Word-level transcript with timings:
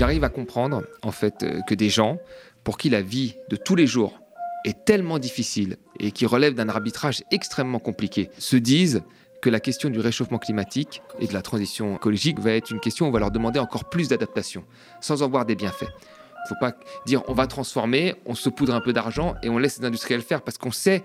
j'arrive 0.00 0.24
à 0.24 0.30
comprendre 0.30 0.84
en 1.02 1.10
fait 1.10 1.42
euh, 1.42 1.60
que 1.68 1.74
des 1.74 1.90
gens 1.90 2.16
pour 2.64 2.78
qui 2.78 2.88
la 2.88 3.02
vie 3.02 3.36
de 3.50 3.56
tous 3.56 3.76
les 3.76 3.86
jours 3.86 4.18
est 4.64 4.86
tellement 4.86 5.18
difficile 5.18 5.76
et 5.98 6.10
qui 6.10 6.24
relève 6.24 6.54
d'un 6.54 6.70
arbitrage 6.70 7.22
extrêmement 7.30 7.80
compliqué 7.80 8.30
se 8.38 8.56
disent 8.56 9.02
que 9.42 9.50
la 9.50 9.60
question 9.60 9.90
du 9.90 10.00
réchauffement 10.00 10.38
climatique 10.38 11.02
et 11.18 11.26
de 11.26 11.34
la 11.34 11.42
transition 11.42 11.96
écologique 11.96 12.40
va 12.40 12.52
être 12.52 12.70
une 12.70 12.80
question 12.80 13.04
où 13.04 13.08
on 13.10 13.12
va 13.12 13.18
leur 13.18 13.30
demander 13.30 13.58
encore 13.58 13.90
plus 13.90 14.08
d'adaptation, 14.08 14.64
sans 15.02 15.22
en 15.22 15.28
voir 15.28 15.44
des 15.44 15.54
bienfaits. 15.54 15.90
Il 15.90 16.44
ne 16.44 16.48
faut 16.48 16.60
pas 16.60 16.72
dire 17.04 17.22
on 17.28 17.34
va 17.34 17.46
transformer, 17.46 18.14
on 18.24 18.34
se 18.34 18.48
poudre 18.48 18.74
un 18.74 18.80
peu 18.80 18.94
d'argent 18.94 19.34
et 19.42 19.50
on 19.50 19.58
laisse 19.58 19.80
les 19.80 19.84
industriels 19.84 20.22
faire, 20.22 20.40
parce 20.40 20.56
qu'on 20.56 20.72
sait 20.72 21.04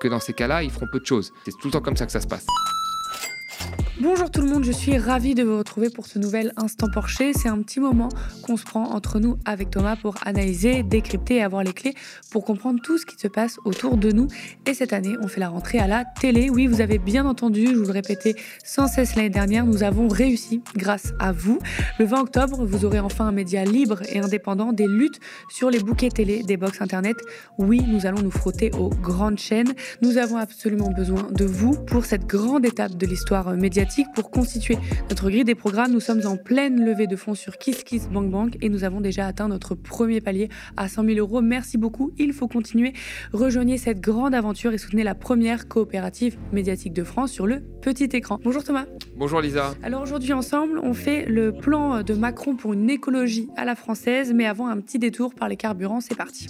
que 0.00 0.08
dans 0.08 0.20
ces 0.20 0.34
cas-là, 0.34 0.62
ils 0.62 0.70
feront 0.70 0.86
peu 0.92 1.00
de 1.00 1.06
choses. 1.06 1.32
C'est 1.46 1.52
tout 1.52 1.68
le 1.68 1.70
temps 1.70 1.80
comme 1.80 1.96
ça 1.96 2.04
que 2.04 2.12
ça 2.12 2.20
se 2.20 2.26
passe. 2.26 2.44
Bonjour 4.00 4.28
tout 4.28 4.40
le 4.40 4.48
monde, 4.48 4.64
je 4.64 4.72
suis 4.72 4.98
ravie 4.98 5.36
de 5.36 5.44
vous 5.44 5.56
retrouver 5.56 5.88
pour 5.88 6.06
ce 6.06 6.18
nouvel 6.18 6.52
Instant 6.56 6.88
Porcher. 6.92 7.32
C'est 7.32 7.48
un 7.48 7.62
petit 7.62 7.78
moment 7.78 8.08
qu'on 8.42 8.56
se 8.56 8.64
prend 8.64 8.90
entre 8.90 9.20
nous 9.20 9.38
avec 9.44 9.70
Thomas 9.70 9.94
pour 9.94 10.16
analyser, 10.26 10.82
décrypter 10.82 11.36
et 11.36 11.42
avoir 11.42 11.62
les 11.62 11.72
clés 11.72 11.94
pour 12.32 12.44
comprendre 12.44 12.80
tout 12.82 12.98
ce 12.98 13.06
qui 13.06 13.16
se 13.16 13.28
passe 13.28 13.56
autour 13.64 13.96
de 13.96 14.10
nous. 14.10 14.26
Et 14.66 14.74
cette 14.74 14.92
année, 14.92 15.14
on 15.22 15.28
fait 15.28 15.38
la 15.38 15.48
rentrée 15.48 15.78
à 15.78 15.86
la 15.86 16.04
télé. 16.04 16.50
Oui, 16.50 16.66
vous 16.66 16.80
avez 16.80 16.98
bien 16.98 17.24
entendu, 17.24 17.68
je 17.68 17.76
vous 17.76 17.86
le 17.86 17.92
répétais 17.92 18.34
sans 18.64 18.88
cesse 18.88 19.14
l'année 19.14 19.30
dernière, 19.30 19.64
nous 19.64 19.84
avons 19.84 20.08
réussi 20.08 20.60
grâce 20.76 21.12
à 21.20 21.30
vous. 21.30 21.60
Le 22.00 22.04
20 22.04 22.20
octobre, 22.20 22.64
vous 22.66 22.84
aurez 22.84 22.98
enfin 22.98 23.28
un 23.28 23.32
média 23.32 23.64
libre 23.64 24.02
et 24.08 24.18
indépendant 24.18 24.72
des 24.72 24.88
luttes 24.88 25.20
sur 25.48 25.70
les 25.70 25.78
bouquets 25.78 26.08
télé 26.08 26.42
des 26.42 26.56
box 26.56 26.82
internet. 26.82 27.16
Oui, 27.58 27.80
nous 27.86 28.06
allons 28.06 28.22
nous 28.22 28.32
frotter 28.32 28.72
aux 28.76 28.90
grandes 28.90 29.38
chaînes. 29.38 29.72
Nous 30.02 30.18
avons 30.18 30.36
absolument 30.36 30.90
besoin 30.90 31.28
de 31.30 31.44
vous 31.44 31.72
pour 31.72 32.04
cette 32.06 32.26
grande 32.26 32.66
étape 32.66 32.96
de 32.96 33.06
l'histoire 33.06 33.43
médiatique 33.52 34.06
pour 34.14 34.30
constituer 34.30 34.78
notre 35.10 35.28
grille 35.28 35.44
des 35.44 35.54
programmes. 35.54 35.92
Nous 35.92 36.00
sommes 36.00 36.26
en 36.26 36.36
pleine 36.36 36.84
levée 36.84 37.06
de 37.06 37.16
fonds 37.16 37.34
sur 37.34 37.58
KissKissBankBank 37.58 38.58
et 38.62 38.68
nous 38.68 38.84
avons 38.84 39.00
déjà 39.00 39.26
atteint 39.26 39.48
notre 39.48 39.74
premier 39.74 40.20
palier 40.20 40.48
à 40.76 40.88
100 40.88 41.04
000 41.04 41.18
euros. 41.18 41.40
Merci 41.40 41.78
beaucoup. 41.78 42.12
Il 42.18 42.32
faut 42.32 42.48
continuer. 42.48 42.92
Rejoignez 43.32 43.78
cette 43.78 44.00
grande 44.00 44.34
aventure 44.34 44.72
et 44.72 44.78
soutenez 44.78 45.04
la 45.04 45.14
première 45.14 45.68
coopérative 45.68 46.36
médiatique 46.52 46.92
de 46.92 47.04
France 47.04 47.32
sur 47.32 47.46
le 47.46 47.60
petit 47.82 48.04
écran. 48.04 48.38
Bonjour 48.42 48.64
Thomas. 48.64 48.86
Bonjour 49.16 49.40
Lisa. 49.40 49.74
Alors 49.82 50.02
aujourd'hui 50.02 50.32
ensemble, 50.32 50.78
on 50.82 50.94
fait 50.94 51.26
le 51.26 51.52
plan 51.52 52.02
de 52.02 52.14
Macron 52.14 52.56
pour 52.56 52.72
une 52.72 52.90
écologie 52.90 53.48
à 53.56 53.64
la 53.64 53.74
française, 53.74 54.32
mais 54.34 54.46
avant 54.46 54.68
un 54.68 54.80
petit 54.80 54.98
détour 54.98 55.34
par 55.34 55.48
les 55.48 55.56
carburants, 55.56 56.00
c'est 56.00 56.16
parti. 56.16 56.48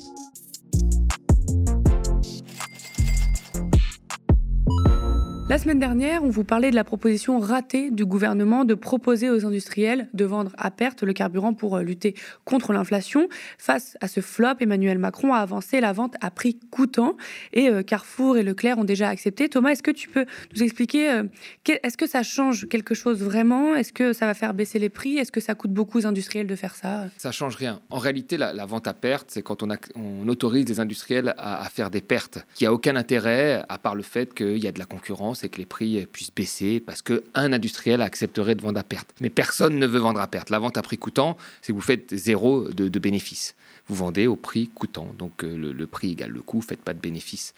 La 5.47 5.59
semaine 5.59 5.79
dernière, 5.79 6.25
on 6.25 6.31
vous 6.31 6.43
parlait 6.43 6.71
de 6.71 6.75
la 6.75 6.85
proposition 6.85 7.39
ratée 7.39 7.91
du 7.91 8.07
gouvernement 8.07 8.65
de 8.65 8.73
proposer 8.73 9.29
aux 9.29 9.45
industriels 9.45 10.09
de 10.15 10.25
vendre 10.25 10.53
à 10.57 10.71
perte 10.71 11.03
le 11.03 11.13
carburant 11.13 11.53
pour 11.53 11.77
euh, 11.77 11.83
lutter 11.83 12.15
contre 12.47 12.73
l'inflation. 12.73 13.29
Face 13.59 13.99
à 14.01 14.09
ce 14.09 14.23
flop, 14.23 14.55
Emmanuel 14.61 14.97
Macron 14.97 15.35
a 15.35 15.41
avancé 15.41 15.83
la 15.83 15.93
vente 15.93 16.15
à 16.23 16.31
prix 16.31 16.59
coûtant 16.71 17.19
et 17.53 17.69
euh, 17.69 17.83
Carrefour 17.83 18.39
et 18.39 18.43
Leclerc 18.43 18.79
ont 18.79 18.85
déjà 18.85 19.11
accepté. 19.11 19.51
Thomas, 19.51 19.73
est-ce 19.73 19.83
que 19.83 19.91
tu 19.91 20.09
peux 20.09 20.25
nous 20.57 20.63
expliquer, 20.63 21.11
euh, 21.11 21.25
est-ce 21.67 21.99
que 21.99 22.07
ça 22.07 22.23
change 22.23 22.67
quelque 22.71 22.95
chose 22.95 23.23
vraiment? 23.23 23.75
Est-ce 23.75 23.93
que 23.93 24.15
ça 24.15 24.25
va 24.25 24.33
faire 24.33 24.55
baisser 24.55 24.79
les 24.79 24.89
prix? 24.89 25.19
Est-ce 25.19 25.31
que 25.31 25.41
ça 25.41 25.55
coûte 25.55 25.73
beaucoup 25.73 25.99
aux 25.99 26.07
industriels 26.07 26.47
de 26.47 26.57
faire 26.57 26.75
ça? 26.75 27.09
Ça 27.19 27.33
change 27.33 27.57
rien. 27.57 27.83
En 27.91 27.99
réalité, 27.99 28.39
la, 28.39 28.65
vente 28.65 28.89
à 28.89 28.95
perte, 28.95 29.27
c'est 29.29 29.43
quand 29.43 29.63
on, 29.63 30.27
autorise 30.27 30.65
des 30.65 30.81
industriels 30.81 31.35
à, 31.37 31.69
faire 31.69 31.91
des 31.91 32.01
pertes, 32.01 32.47
qui 32.55 32.65
a 32.65 32.73
aucun 32.73 32.97
intérêt, 32.97 33.63
à 33.69 33.77
part 33.77 33.95
le 33.95 34.03
fait 34.03 34.33
qu'il 34.33 34.57
y 34.57 34.67
a 34.67 34.73
de 34.73 34.79
la 34.79 34.87
concurrence 34.87 35.34
c'est 35.35 35.49
que 35.49 35.59
les 35.59 35.67
prix 35.67 36.07
puissent 36.07 36.35
baisser 36.35 36.81
parce 36.81 37.03
qu'un 37.03 37.21
industriel 37.35 38.01
accepterait 38.03 38.55
de 38.55 38.63
vendre 38.63 38.79
à 38.79 38.85
perte. 38.85 39.15
Mais 39.21 39.31
personne 39.31 39.79
ne 39.79 39.87
veut 39.87 39.99
vendre 39.99 40.21
à 40.21 40.27
perte. 40.27 40.51
La 40.51 40.59
vente 40.59 40.77
à 40.77 40.83
prix 40.83 40.99
coûtant, 40.99 41.37
c'est 41.63 41.73
que 41.73 41.77
vous 41.77 41.83
faites 41.83 42.15
zéro 42.15 42.69
de, 42.69 42.99
bénéfice. 42.99 43.55
Vous 43.89 43.95
vendez 43.95 44.27
au 44.27 44.37
prix 44.37 44.69
coûtant. 44.69 45.15
Donc 45.19 45.45
euh, 45.45 45.73
le, 45.73 45.87
prix 45.87 46.13
égale 46.13 46.31
le 46.31 46.41
coût, 46.41 46.63
faites 46.63 46.81
pas 46.81 46.95
de 46.95 47.01
bénéfice. 47.01 47.55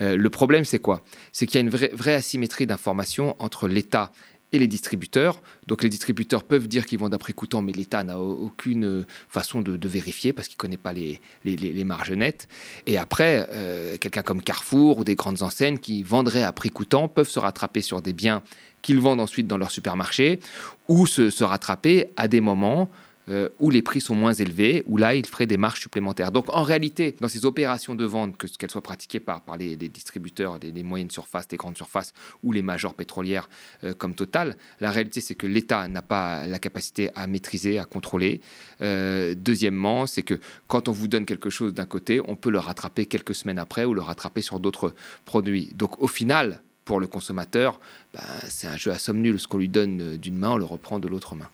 Euh, 0.00 0.16
le 0.16 0.30
problème, 0.30 0.64
c'est 0.64 0.78
quoi? 0.78 1.02
C'est 1.32 1.46
qu'il 1.46 1.56
y 1.56 1.58
a 1.58 1.60
une 1.60 1.70
vraie, 1.70 1.90
vraie 1.92 2.14
asymétrie 2.14 2.66
d'information 2.66 3.36
entre 3.38 3.68
l'État 3.68 4.12
et 4.52 4.58
les 4.58 4.66
distributeurs. 4.66 5.40
Donc 5.66 5.82
les 5.82 5.88
distributeurs 5.88 6.44
peuvent 6.44 6.68
dire 6.68 6.86
qu'ils 6.86 6.98
vendent 6.98 7.14
à 7.14 7.18
prix 7.18 7.34
coûtant, 7.34 7.62
mais 7.62 7.72
l'État 7.72 8.04
n'a 8.04 8.18
aucune 8.18 8.84
euh, 8.84 9.06
façon 9.28 9.60
de, 9.60 9.88
vérifier 9.88 10.32
parce 10.32 10.48
qu'il 10.48 10.56
ne 10.56 10.60
connaît 10.60 10.76
pas 10.76 10.92
les, 10.92 11.84
marges 11.84 12.12
nettes. 12.12 12.48
Et 12.86 12.98
après, 12.98 13.48
euh, 13.50 13.96
quelqu'un 13.98 14.22
comme 14.22 14.42
Carrefour 14.42 14.98
ou 14.98 15.04
des 15.04 15.14
grandes 15.14 15.42
enseignes 15.42 15.78
qui 15.78 16.02
vendraient 16.02 16.42
à 16.42 16.52
prix 16.52 16.70
coûtant 16.70 17.08
peuvent 17.08 17.28
se 17.28 17.38
rattraper 17.38 17.80
sur 17.80 18.02
des 18.02 18.12
biens 18.12 18.42
qu'ils 18.82 19.00
vendent 19.00 19.20
ensuite 19.20 19.46
dans 19.46 19.58
leur 19.58 19.70
supermarché 19.70 20.40
ou 20.88 21.06
se, 21.06 21.30
se 21.30 21.44
rattraper 21.44 22.10
à 22.16 22.28
des 22.28 22.40
moments 22.40 22.88
euh, 23.28 23.48
où 23.58 23.70
les 23.70 23.82
prix 23.82 24.00
sont 24.00 24.14
moins 24.14 24.32
élevés, 24.32 24.84
où 24.86 24.96
là, 24.96 25.14
il 25.14 25.26
ferait 25.26 25.46
des 25.46 25.56
marges 25.56 25.80
supplémentaires. 25.80 26.30
Donc, 26.30 26.46
en 26.48 26.62
réalité, 26.62 27.16
dans 27.20 27.26
ces 27.26 27.44
opérations 27.44 27.94
de 27.94 28.04
vente, 28.04 28.36
que 28.36 28.46
qu'elles 28.46 28.70
soient 28.70 28.82
pratiquées 28.82 29.18
par, 29.18 29.40
par 29.42 29.56
les, 29.56 29.76
distributeurs, 29.76 30.60
des, 30.60 30.82
moyennes 30.82 31.10
surfaces, 31.10 31.48
des 31.48 31.56
grandes 31.56 31.76
surfaces 31.76 32.12
ou 32.44 32.52
les 32.52 32.62
majors 32.62 32.94
pétrolières 32.94 33.48
euh, 33.82 33.94
comme 33.94 34.14
Total, 34.14 34.56
la 34.80 34.90
réalité, 34.90 35.20
c'est 35.20 35.34
que 35.34 35.46
l'État 35.46 35.88
n'a 35.88 36.02
pas 36.02 36.46
la 36.46 36.58
capacité 36.58 37.10
à 37.16 37.26
maîtriser, 37.26 37.78
à 37.78 37.84
contrôler. 37.84 38.40
Euh, 38.80 39.34
deuxièmement, 39.36 40.06
c'est 40.06 40.22
que 40.22 40.38
quand 40.68 40.88
on 40.88 40.92
vous 40.92 41.08
donne 41.08 41.26
quelque 41.26 41.50
chose 41.50 41.74
d'un 41.74 41.86
côté, 41.86 42.20
on 42.26 42.36
peut 42.36 42.50
le 42.50 42.60
rattraper 42.60 43.06
quelques 43.06 43.34
semaines 43.34 43.58
après 43.58 43.84
ou 43.84 43.92
le 43.92 44.02
rattraper 44.02 44.40
sur 44.40 44.60
d'autres 44.60 44.94
produits. 45.24 45.72
Donc, 45.74 46.00
au 46.00 46.06
final, 46.06 46.62
pour 46.84 47.00
le 47.00 47.08
consommateur, 47.08 47.80
bah, 48.14 48.20
c'est 48.48 48.68
un 48.68 48.76
jeu 48.76 48.92
à 48.92 48.98
somme 48.98 49.18
nulle. 49.20 49.40
Ce 49.40 49.48
qu'on 49.48 49.58
lui 49.58 49.68
donne 49.68 50.16
d'une 50.16 50.38
main, 50.38 50.50
on 50.50 50.58
le 50.58 50.64
reprend 50.64 51.00
de 51.00 51.08
l'autre 51.08 51.34
main. 51.34 51.48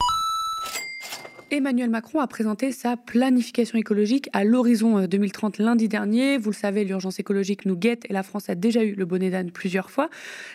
Emmanuel 1.52 1.90
Macron 1.90 2.20
a 2.20 2.26
présenté 2.26 2.72
sa 2.72 2.96
planification 2.96 3.78
écologique 3.78 4.30
à 4.32 4.42
l'horizon 4.42 5.04
2030 5.04 5.60
euh, 5.60 5.64
lundi 5.64 5.86
dernier. 5.86 6.38
Vous 6.38 6.48
le 6.48 6.56
savez, 6.56 6.82
l'urgence 6.82 7.18
écologique 7.18 7.66
nous 7.66 7.76
guette 7.76 8.06
et 8.08 8.14
la 8.14 8.22
France 8.22 8.48
a 8.48 8.54
déjà 8.54 8.82
eu 8.82 8.94
le 8.94 9.04
bonnet 9.04 9.28
d'âne 9.28 9.50
plusieurs 9.50 9.90
fois. 9.90 10.08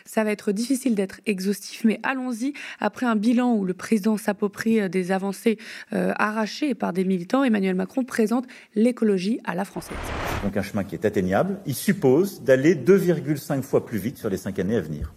Ça 0.06 0.24
va 0.24 0.32
être 0.32 0.52
difficile 0.52 0.96
d'être 0.96 1.22
exhaustif, 1.28 1.84
mais 1.84 2.00
allons-y. 2.02 2.54
Après 2.80 3.06
un 3.06 3.16
bilan 3.16 3.54
où 3.54 3.64
le 3.64 3.76
président 3.76 4.18
s'approprie 4.18 4.80
euh, 4.80 4.90
des 4.90 5.12
avancées 5.12 5.60
euh, 5.94 6.14
arrachées 6.18 6.74
par 6.74 6.94
des 6.94 7.06
militants, 7.06 7.44
Emmanuel 7.44 7.76
Macron 7.76 8.04
présente 8.04 8.48
l'écologie 8.74 9.40
à 9.44 9.54
la 9.54 9.66
française. 9.66 9.98
Donc 10.44 10.58
un 10.58 10.64
chemin 10.64 10.84
qui 10.84 10.96
est 10.96 11.06
atteignable. 11.06 11.60
Il 11.68 11.76
suppose 11.76 12.42
d'aller 12.42 12.74
2,5 12.74 13.62
fois 13.62 13.86
plus 13.86 14.00
vite 14.00 14.18
sur 14.18 14.32
les 14.32 14.38
cinq 14.38 14.58
années 14.58 14.78
à 14.78 14.82
venir. 14.82 15.14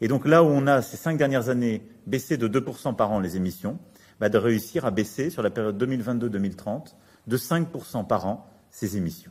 Et 0.00 0.06
donc 0.06 0.24
là 0.24 0.44
où 0.44 0.46
on 0.46 0.68
a 0.68 0.82
ces 0.82 0.96
cinq 0.96 1.18
dernières 1.18 1.48
années 1.48 1.82
baissé 2.06 2.36
de 2.36 2.46
2% 2.46 2.94
par 2.94 3.10
an 3.10 3.18
les 3.18 3.36
émissions, 3.36 3.80
bah, 4.20 4.28
de 4.28 4.38
réussir 4.38 4.84
à 4.84 4.90
baisser 4.90 5.30
sur 5.30 5.42
la 5.42 5.50
période 5.50 5.82
2022-2030 5.82 6.94
de 7.26 7.36
5% 7.36 8.06
par 8.06 8.26
an 8.26 8.46
ces 8.70 8.96
émissions. 8.96 9.30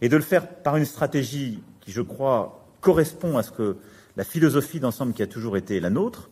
Et 0.00 0.08
de 0.08 0.16
le 0.16 0.22
faire 0.22 0.48
par 0.62 0.76
une 0.76 0.84
stratégie 0.84 1.62
qui, 1.80 1.92
je 1.92 2.02
crois, 2.02 2.66
correspond 2.80 3.38
à 3.38 3.42
ce 3.42 3.50
que 3.50 3.76
la 4.16 4.24
philosophie 4.24 4.80
d'ensemble 4.80 5.12
qui 5.12 5.22
a 5.22 5.26
toujours 5.26 5.56
été 5.56 5.80
la 5.80 5.90
nôtre, 5.90 6.30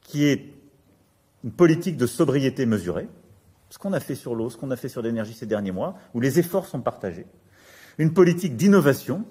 qui 0.00 0.24
est 0.24 0.52
une 1.44 1.52
politique 1.52 1.96
de 1.96 2.06
sobriété 2.06 2.66
mesurée, 2.66 3.08
ce 3.70 3.78
qu'on 3.78 3.92
a 3.92 4.00
fait 4.00 4.14
sur 4.14 4.34
l'eau, 4.34 4.50
ce 4.50 4.56
qu'on 4.56 4.70
a 4.70 4.76
fait 4.76 4.88
sur 4.88 5.02
l'énergie 5.02 5.32
ces 5.32 5.46
derniers 5.46 5.72
mois, 5.72 5.96
où 6.14 6.20
les 6.20 6.38
efforts 6.38 6.66
sont 6.66 6.80
partagés, 6.80 7.26
une 7.98 8.12
politique 8.12 8.56
d'innovation, 8.56 9.24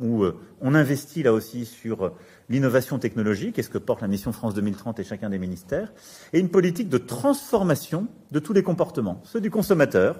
où 0.00 0.24
euh, 0.24 0.38
on 0.60 0.74
investit 0.74 1.22
là 1.22 1.32
aussi 1.32 1.64
sur 1.64 2.12
l'innovation 2.48 2.98
technologique, 2.98 3.58
et 3.58 3.62
ce 3.62 3.70
que 3.70 3.78
porte 3.78 4.02
la 4.02 4.08
mission 4.08 4.32
France 4.32 4.54
2030 4.54 4.98
et 5.00 5.04
chacun 5.04 5.30
des 5.30 5.38
ministères, 5.38 5.92
et 6.32 6.40
une 6.40 6.48
politique 6.48 6.88
de 6.88 6.98
transformation 6.98 8.08
de 8.30 8.38
tous 8.38 8.52
les 8.52 8.62
comportements, 8.62 9.20
ceux 9.24 9.40
du 9.40 9.50
consommateur, 9.50 10.18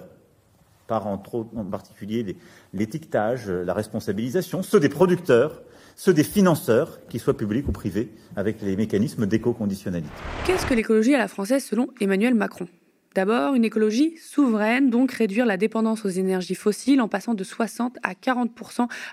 par 0.87 1.07
en 1.07 1.17
particulier 1.17 2.37
l'étiquetage, 2.73 3.49
la 3.49 3.73
responsabilisation, 3.73 4.61
ceux 4.61 4.79
des 4.79 4.89
producteurs, 4.89 5.63
ceux 5.95 6.13
des 6.13 6.23
financeurs, 6.23 6.99
qu'ils 7.07 7.19
soient 7.19 7.37
publics 7.37 7.67
ou 7.67 7.71
privés, 7.71 8.11
avec 8.35 8.61
les 8.61 8.75
mécanismes 8.75 9.25
d'éco-conditionnalité. 9.25 10.13
Qu'est-ce 10.45 10.65
que 10.65 10.73
l'écologie 10.73 11.15
à 11.15 11.17
la 11.17 11.27
française 11.27 11.63
selon 11.63 11.87
Emmanuel 11.99 12.35
Macron? 12.35 12.67
D'abord, 13.15 13.55
une 13.55 13.63
écologie 13.63 14.17
souveraine, 14.17 14.89
donc 14.89 15.09
réduire 15.13 15.45
la 15.45 15.55
dépendance 15.55 16.03
aux 16.03 16.09
énergies 16.09 16.53
fossiles 16.53 16.99
en 16.99 17.07
passant 17.07 17.33
de 17.33 17.45
60 17.45 17.97
à 18.03 18.13
40 18.13 18.51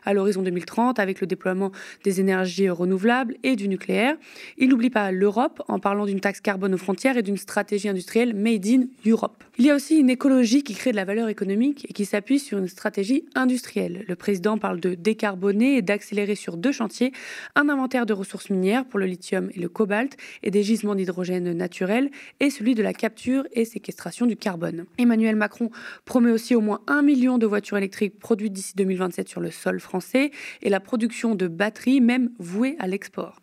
à 0.05 0.13
l'horizon 0.13 0.43
2030 0.43 0.99
avec 0.99 1.21
le 1.21 1.29
déploiement 1.29 1.71
des 2.03 2.19
énergies 2.19 2.69
renouvelables 2.69 3.37
et 3.45 3.55
du 3.55 3.69
nucléaire. 3.69 4.17
Il 4.59 4.71
n'oublie 4.71 4.91
pas 4.91 5.13
l'Europe 5.13 5.63
en 5.69 5.79
parlant 5.79 6.05
d'une 6.05 6.19
taxe 6.19 6.41
carbone 6.41 6.75
aux 6.75 6.79
frontières 6.79 7.17
et 7.17 7.23
d'une 7.23 7.37
stratégie 7.37 7.89
industrielle 7.89 8.35
made 8.35 8.67
in 8.67 8.87
Europe. 9.07 9.45
Il 9.59 9.67
y 9.67 9.71
a 9.71 9.77
aussi 9.77 9.99
une 9.99 10.11
écologie 10.11 10.65
qui 10.65 10.75
crée 10.75 10.91
de 10.91 10.97
la 10.97 11.05
valeur 11.05 11.29
économique 11.29 11.87
et 11.89 11.93
qui 11.93 12.05
s'appuie 12.05 12.41
sur 12.41 12.59
une 12.59 12.67
stratégie 12.67 13.27
industrielle. 13.37 14.05
Le 14.09 14.17
président 14.17 14.59
parle 14.59 14.81
de 14.81 14.95
décarboner 14.95 15.77
et 15.77 15.83
d'accélérer 15.83 16.35
sur 16.35 16.57
deux 16.57 16.73
chantiers 16.73 17.13
un 17.55 17.69
inventaire 17.69 18.05
de 18.05 18.15
ressources 18.15 18.51
minières 18.51 18.85
pour 18.85 18.99
le 18.99 19.07
lithium 19.07 19.49
et 19.55 19.61
le 19.61 19.69
cobalt 19.69 20.17
et 20.43 20.51
des 20.51 20.65
gisements 20.65 20.97
d'hydrogène 20.97 21.53
naturel 21.53 22.11
et 22.41 22.51
celui 22.51 22.75
de 22.75 22.83
la 22.83 22.95
capture 22.95 23.47
et 23.53 23.65
séquestration 23.65 23.92
du 24.27 24.37
carbone. 24.37 24.85
Emmanuel 24.99 25.37
Macron 25.37 25.71
promet 26.05 26.31
aussi 26.31 26.55
au 26.55 26.61
moins 26.61 26.81
un 26.87 27.03
million 27.03 27.39
de 27.39 27.47
voitures 27.47 27.77
électriques 27.77 28.19
produites 28.19 28.53
d'ici 28.53 28.75
2027 28.77 29.29
sur 29.29 29.41
le 29.41 29.51
sol 29.51 29.81
français 29.81 30.31
et 30.63 30.69
la 30.69 30.81
production 30.81 31.35
de 31.35 31.47
batteries 31.49 32.01
même 32.01 32.31
vouée 32.39 32.77
à 32.79 32.87
l'export. 32.87 33.41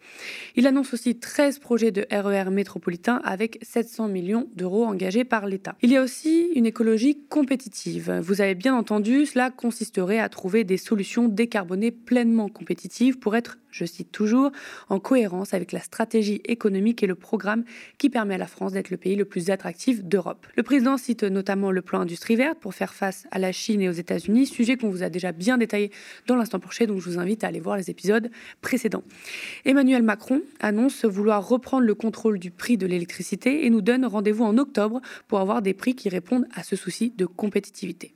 Il 0.56 0.68
annonce 0.68 0.94
aussi 0.94 1.18
13 1.20 1.60
projets 1.60 1.92
de 1.92 2.06
RER 2.12 2.50
métropolitain 2.52 3.22
avec 3.24 3.60
700 3.62 4.08
millions 4.08 4.50
d'euros 4.56 4.86
engagés 4.86 5.24
par 5.24 5.46
l'État. 5.46 5.76
Il 5.82 5.92
y 5.92 5.98
a 5.98 6.04
aussi 6.04 6.50
une 6.56 6.66
écologie 6.66 7.20
compétitive. 7.30 8.20
Vous 8.22 8.42
avez 8.42 8.56
bien 8.56 8.76
entendu, 8.76 9.26
cela 9.26 9.52
consisterait 9.52 10.20
à 10.20 10.30
trouver 10.30 10.64
des 10.64 10.78
solutions 10.78 11.28
décarbonées 11.28 11.92
pleinement 11.92 12.50
compétitives 12.50 13.20
pour 13.20 13.36
être 13.36 13.58
je 13.72 13.86
cite 13.86 14.12
toujours, 14.12 14.52
en 14.90 15.00
cohérence 15.00 15.54
avec 15.54 15.72
la 15.72 15.80
stratégie 15.80 16.42
économique 16.46 17.04
et 17.04 17.08
le 17.08 17.16
programme 17.16 17.64
qui 17.98 18.10
permet 18.10 18.36
à 18.36 18.38
la 18.38 18.48
France 18.48 18.74
d'être 18.74 18.90
le 18.90 18.98
pays 18.98 19.16
le 19.16 19.26
plus 19.26 19.50
attractif 19.50 20.04
d'Europe. 20.04 20.39
Le 20.56 20.64
président 20.64 20.98
cite 20.98 21.24
notamment 21.24 21.72
le 21.72 21.82
plan 21.82 22.02
Industrie 22.02 22.36
verte 22.36 22.60
pour 22.60 22.74
faire 22.74 22.94
face 22.94 23.26
à 23.32 23.40
la 23.40 23.52
Chine 23.52 23.82
et 23.82 23.90
aux 23.90 23.94
États-Unis, 23.94 24.46
sujet 24.46 24.78
qu'on 24.78 24.90
vous 24.90 25.04
a 25.04 25.10
déjà 25.10 25.32
bien 25.32 25.58
détaillé 25.58 25.92
dans 26.28 26.36
l'instant 26.36 26.60
prochain, 26.60 26.86
donc 26.86 27.00
je 27.00 27.10
vous 27.10 27.20
invite 27.20 27.44
à 27.44 27.48
aller 27.48 27.60
voir 27.60 27.78
les 27.78 27.90
épisodes 27.90 28.30
précédents. 28.62 29.04
Emmanuel 29.66 30.04
Macron 30.04 30.42
annonce 30.60 31.06
vouloir 31.06 31.48
reprendre 31.48 31.86
le 31.86 31.96
contrôle 31.96 32.40
du 32.40 32.52
prix 32.52 32.78
de 32.78 32.86
l'électricité 32.86 33.66
et 33.66 33.70
nous 33.70 33.82
donne 33.82 34.06
rendez-vous 34.06 34.44
en 34.44 34.58
octobre 34.58 35.02
pour 35.28 35.40
avoir 35.40 35.62
des 35.62 35.74
prix 35.74 35.96
qui 35.96 36.10
répondent 36.10 36.46
à 36.54 36.64
ce 36.64 36.76
souci 36.76 37.14
de 37.16 37.26
compétitivité. 37.26 38.14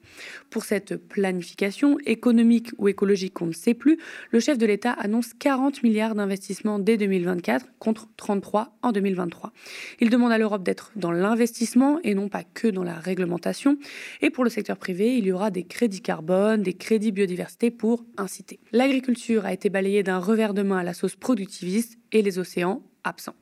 Pour 0.49 0.65
cette 0.65 0.97
planification 0.97 1.97
économique 2.05 2.71
ou 2.77 2.87
écologique, 2.87 3.41
on 3.41 3.47
ne 3.47 3.53
sait 3.53 3.73
plus, 3.73 3.97
le 4.31 4.39
chef 4.39 4.57
de 4.57 4.65
l'État 4.65 4.91
annonce 4.91 5.33
40 5.33 5.83
milliards 5.83 6.15
d'investissements 6.15 6.79
dès 6.79 6.97
2024 6.97 7.67
contre 7.79 8.07
33 8.17 8.77
en 8.81 8.91
2023. 8.91 9.51
Il 9.99 10.09
demande 10.09 10.31
à 10.31 10.37
l'Europe 10.37 10.63
d'être 10.63 10.91
dans 10.95 11.11
l'investissement 11.11 11.99
et 12.03 12.12
non 12.13 12.29
pas 12.29 12.43
que 12.43 12.67
dans 12.67 12.83
la 12.83 12.95
réglementation. 12.95 13.77
Et 14.21 14.29
pour 14.29 14.43
le 14.43 14.49
secteur 14.49 14.77
privé, 14.77 15.17
il 15.17 15.25
y 15.25 15.31
aura 15.31 15.51
des 15.51 15.63
crédits 15.63 16.01
carbone, 16.01 16.63
des 16.63 16.73
crédits 16.73 17.11
biodiversité 17.11 17.71
pour 17.71 18.05
inciter. 18.17 18.59
L'agriculture 18.71 19.45
a 19.45 19.53
été 19.53 19.69
balayée 19.69 20.03
d'un 20.03 20.19
revers 20.19 20.53
de 20.53 20.63
main 20.63 20.77
à 20.77 20.83
la 20.83 20.93
sauce 20.93 21.15
productiviste 21.15 21.97
et 22.11 22.21
les 22.21 22.39
océans 22.39 22.83
absents. 23.03 23.35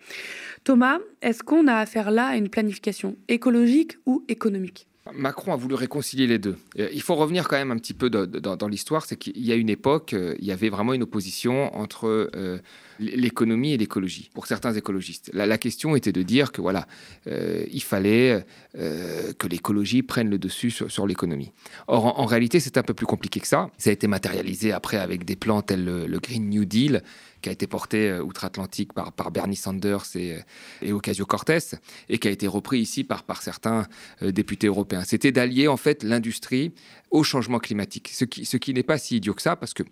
Thomas, 0.63 0.99
est-ce 1.21 1.43
qu'on 1.43 1.67
a 1.67 1.75
affaire 1.75 2.11
là 2.11 2.27
à 2.27 2.35
une 2.35 2.49
planification 2.49 3.15
écologique 3.27 3.97
ou 4.05 4.23
économique? 4.27 4.87
Macron 5.13 5.51
a 5.51 5.55
voulu 5.55 5.73
réconcilier 5.73 6.27
les 6.27 6.37
deux. 6.37 6.57
Euh, 6.79 6.87
il 6.93 7.01
faut 7.01 7.15
revenir 7.15 7.47
quand 7.47 7.57
même 7.57 7.71
un 7.71 7.77
petit 7.77 7.95
peu 7.95 8.09
dans, 8.09 8.67
l'histoire, 8.67 9.05
c'est 9.05 9.15
qu'il 9.15 9.43
y 9.43 9.51
a 9.51 9.55
une 9.55 9.69
époque, 9.69 10.13
euh, 10.13 10.35
il 10.37 10.45
y 10.45 10.51
avait 10.51 10.69
vraiment 10.69 10.93
une 10.93 11.01
opposition 11.01 11.75
entre 11.75 12.29
euh, 12.35 12.59
l'économie 12.99 13.73
et 13.73 13.77
l'écologie, 13.77 14.29
pour 14.33 14.45
certains 14.45 14.73
écologistes. 14.73 15.31
La, 15.33 15.57
question 15.57 15.95
était 15.95 16.11
de 16.11 16.21
dire 16.21 16.51
que 16.51 16.61
voilà, 16.61 16.87
il 17.25 17.81
fallait 17.81 18.45
que 18.73 19.47
l'écologie 19.47 20.03
prenne 20.03 20.29
le 20.29 20.37
dessus 20.37 20.69
sur, 20.69 21.07
l'économie. 21.07 21.51
Or, 21.87 22.19
en, 22.19 22.25
réalité, 22.25 22.59
c'est 22.59 22.77
un 22.77 22.83
peu 22.83 22.93
plus 22.93 23.07
compliqué 23.07 23.39
que 23.39 23.47
ça. 23.47 23.71
Ça 23.79 23.89
a 23.89 23.93
été 23.93 24.07
matérialisé 24.07 24.71
après 24.71 24.97
avec 24.97 25.25
des 25.25 25.35
plans 25.35 25.63
tels 25.63 25.83
le 25.83 26.19
Green 26.19 26.49
New 26.49 26.65
Deal, 26.65 27.01
qui 27.41 27.49
a 27.49 27.51
été 27.51 27.67
porté 27.67 28.09
euh, 28.09 28.23
outre-Atlantique 28.23 28.93
par, 28.93 29.31
Bernie 29.31 29.55
Sanders 29.55 30.05
et, 30.15 30.35
euh, 30.35 30.39
et 30.81 30.93
Ocasio-Cortez, 30.93 31.75
et 32.09 32.19
qui 32.19 32.27
a 32.27 32.31
été 32.31 32.47
repris 32.47 32.79
ici 32.79 33.03
par, 33.03 33.23
certains 33.41 33.87
euh, 34.21 34.31
députés 34.31 34.67
européens. 34.67 35.03
C'était 35.03 35.31
d'allier 35.31 35.67
en 35.67 35.77
fait 35.77 36.03
l'industrie 36.03 36.73
au 37.09 37.23
changement 37.23 37.59
climatique, 37.59 38.09
ce 38.09 38.25
qui, 38.25 38.45
ce 38.45 38.57
qui 38.57 38.73
n'est 38.73 38.83
pas 38.83 38.97
si 38.97 39.17
idiot 39.17 39.33
que 39.33 39.41
ça, 39.41 39.55
parce 39.55 39.73
que 39.73 39.83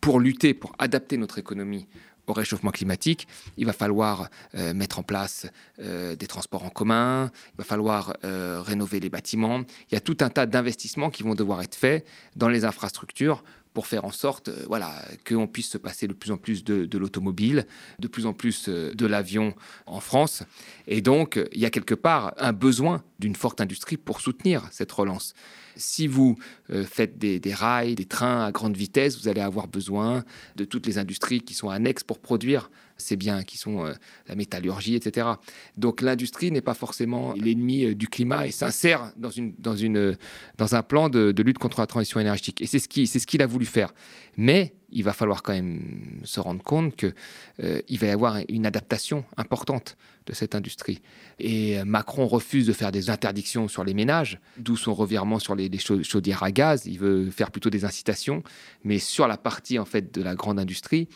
pour 0.00 0.20
lutter, 0.20 0.54
pour 0.54 0.72
adapter 0.78 1.16
notre 1.16 1.38
économie 1.38 1.86
au 2.26 2.32
réchauffement 2.32 2.72
climatique, 2.72 3.28
il 3.56 3.66
va 3.66 3.72
falloir 3.72 4.28
mettre 4.74 4.98
en 4.98 5.04
place 5.04 5.46
des 5.78 6.26
transports 6.26 6.64
en 6.64 6.70
commun, 6.70 7.30
il 7.54 7.58
va 7.58 7.64
falloir 7.64 8.16
rénover 8.22 8.98
les 8.98 9.08
bâtiments. 9.08 9.62
Il 9.90 9.94
y 9.94 9.96
a 9.96 10.00
tout 10.00 10.16
un 10.20 10.28
tas 10.28 10.44
d'investissements 10.44 11.10
qui 11.10 11.22
vont 11.22 11.36
devoir 11.36 11.62
être 11.62 11.76
faits 11.76 12.04
dans 12.34 12.48
les 12.48 12.64
infrastructures 12.64 13.44
pour 13.76 13.86
faire 13.86 14.06
en 14.06 14.10
sorte 14.10 14.48
euh, 14.48 14.64
voilà, 14.68 14.90
qu'on 15.28 15.46
puisse 15.46 15.68
se 15.68 15.76
passer 15.76 16.08
de 16.08 16.14
plus 16.14 16.30
en 16.30 16.38
plus 16.38 16.64
de, 16.64 16.96
l'automobile, 16.96 17.66
de 17.98 18.08
plus 18.08 18.24
en 18.24 18.32
plus 18.32 18.70
euh, 18.70 18.94
de 18.94 19.04
l'avion 19.04 19.54
en 19.84 20.00
France. 20.00 20.44
Et 20.86 21.02
donc, 21.02 21.38
il 21.52 21.60
y 21.60 21.66
a 21.66 21.70
quelque 21.70 21.94
part 21.94 22.32
un 22.38 22.54
besoin 22.54 23.02
d'une 23.18 23.36
forte 23.36 23.60
industrie 23.60 23.98
pour 23.98 24.22
soutenir 24.22 24.66
cette 24.70 24.90
relance. 24.90 25.34
Si 25.76 26.06
vous 26.06 26.38
euh, 26.70 26.84
faites 26.84 27.18
des, 27.18 27.38
rails, 27.52 27.96
des 27.96 28.06
trains 28.06 28.46
à 28.46 28.50
grande 28.50 28.78
vitesse, 28.78 29.20
vous 29.20 29.28
allez 29.28 29.42
avoir 29.42 29.68
besoin 29.68 30.24
de 30.56 30.64
toutes 30.64 30.86
les 30.86 30.96
industries 30.96 31.42
qui 31.42 31.52
sont 31.52 31.68
annexes 31.68 32.02
pour 32.02 32.18
produire 32.18 32.70
ces 32.96 33.16
biens, 33.16 33.42
qui 33.42 33.58
sont 33.58 33.84
euh, 33.84 33.92
la 34.28 34.34
métallurgie, 34.34 34.94
etc. 34.94 35.28
Donc 35.76 36.00
l'industrie 36.00 36.50
n'est 36.50 36.60
pas 36.60 36.74
forcément 36.74 37.34
l'ennemi 37.34 37.84
euh, 37.84 37.94
du 37.94 38.08
climat 38.08 38.46
et 38.46 38.50
s'insère 38.50 39.12
dans, 39.16 39.30
dans 39.58 40.74
un 40.74 40.82
plan 40.82 41.08
de, 41.08 41.42
lutte 41.42 41.58
contre 41.58 41.80
la 41.80 41.86
transition 41.86 42.20
énergétique. 42.20 42.60
Et 42.60 42.66
c'est 42.66 42.78
ce 42.78 43.26
qu'il 43.26 43.42
a 43.42 43.46
voulu 43.46 43.66
faire. 43.66 43.92
Mais 44.36 44.74
il 44.90 45.02
va 45.02 45.12
falloir 45.12 45.42
quand 45.42 45.52
même 45.52 46.20
se 46.24 46.40
rendre 46.40 46.62
compte 46.62 46.94
qu'il 46.96 47.14
euh, 47.62 47.80
va 47.90 48.06
y 48.06 48.10
avoir 48.10 48.38
une 48.48 48.66
adaptation 48.66 49.24
importante 49.36 49.96
de 50.26 50.32
cette 50.32 50.54
industrie. 50.54 51.02
Et 51.38 51.78
euh, 51.78 51.84
Macron 51.84 52.26
refuse 52.26 52.66
de 52.66 52.72
faire 52.72 52.92
des 52.92 53.10
interdictions 53.10 53.68
sur 53.68 53.84
les 53.84 53.94
ménages, 53.94 54.40
d'où 54.58 54.76
son 54.76 54.94
revirement 54.94 55.38
sur 55.38 55.54
les, 55.54 55.70
chaudières 55.78 56.42
à 56.42 56.52
gaz. 56.52 56.86
Il 56.86 56.98
veut 56.98 57.30
faire 57.30 57.50
plutôt 57.50 57.70
des 57.70 57.84
incitations, 57.84 58.42
mais 58.84 58.98
sur 58.98 59.26
la 59.26 59.36
partie 59.36 59.78
en 59.78 59.84
fait 59.84 60.14
de 60.14 60.22
la 60.22 60.34
grande 60.34 60.58
industrie, 60.58 61.08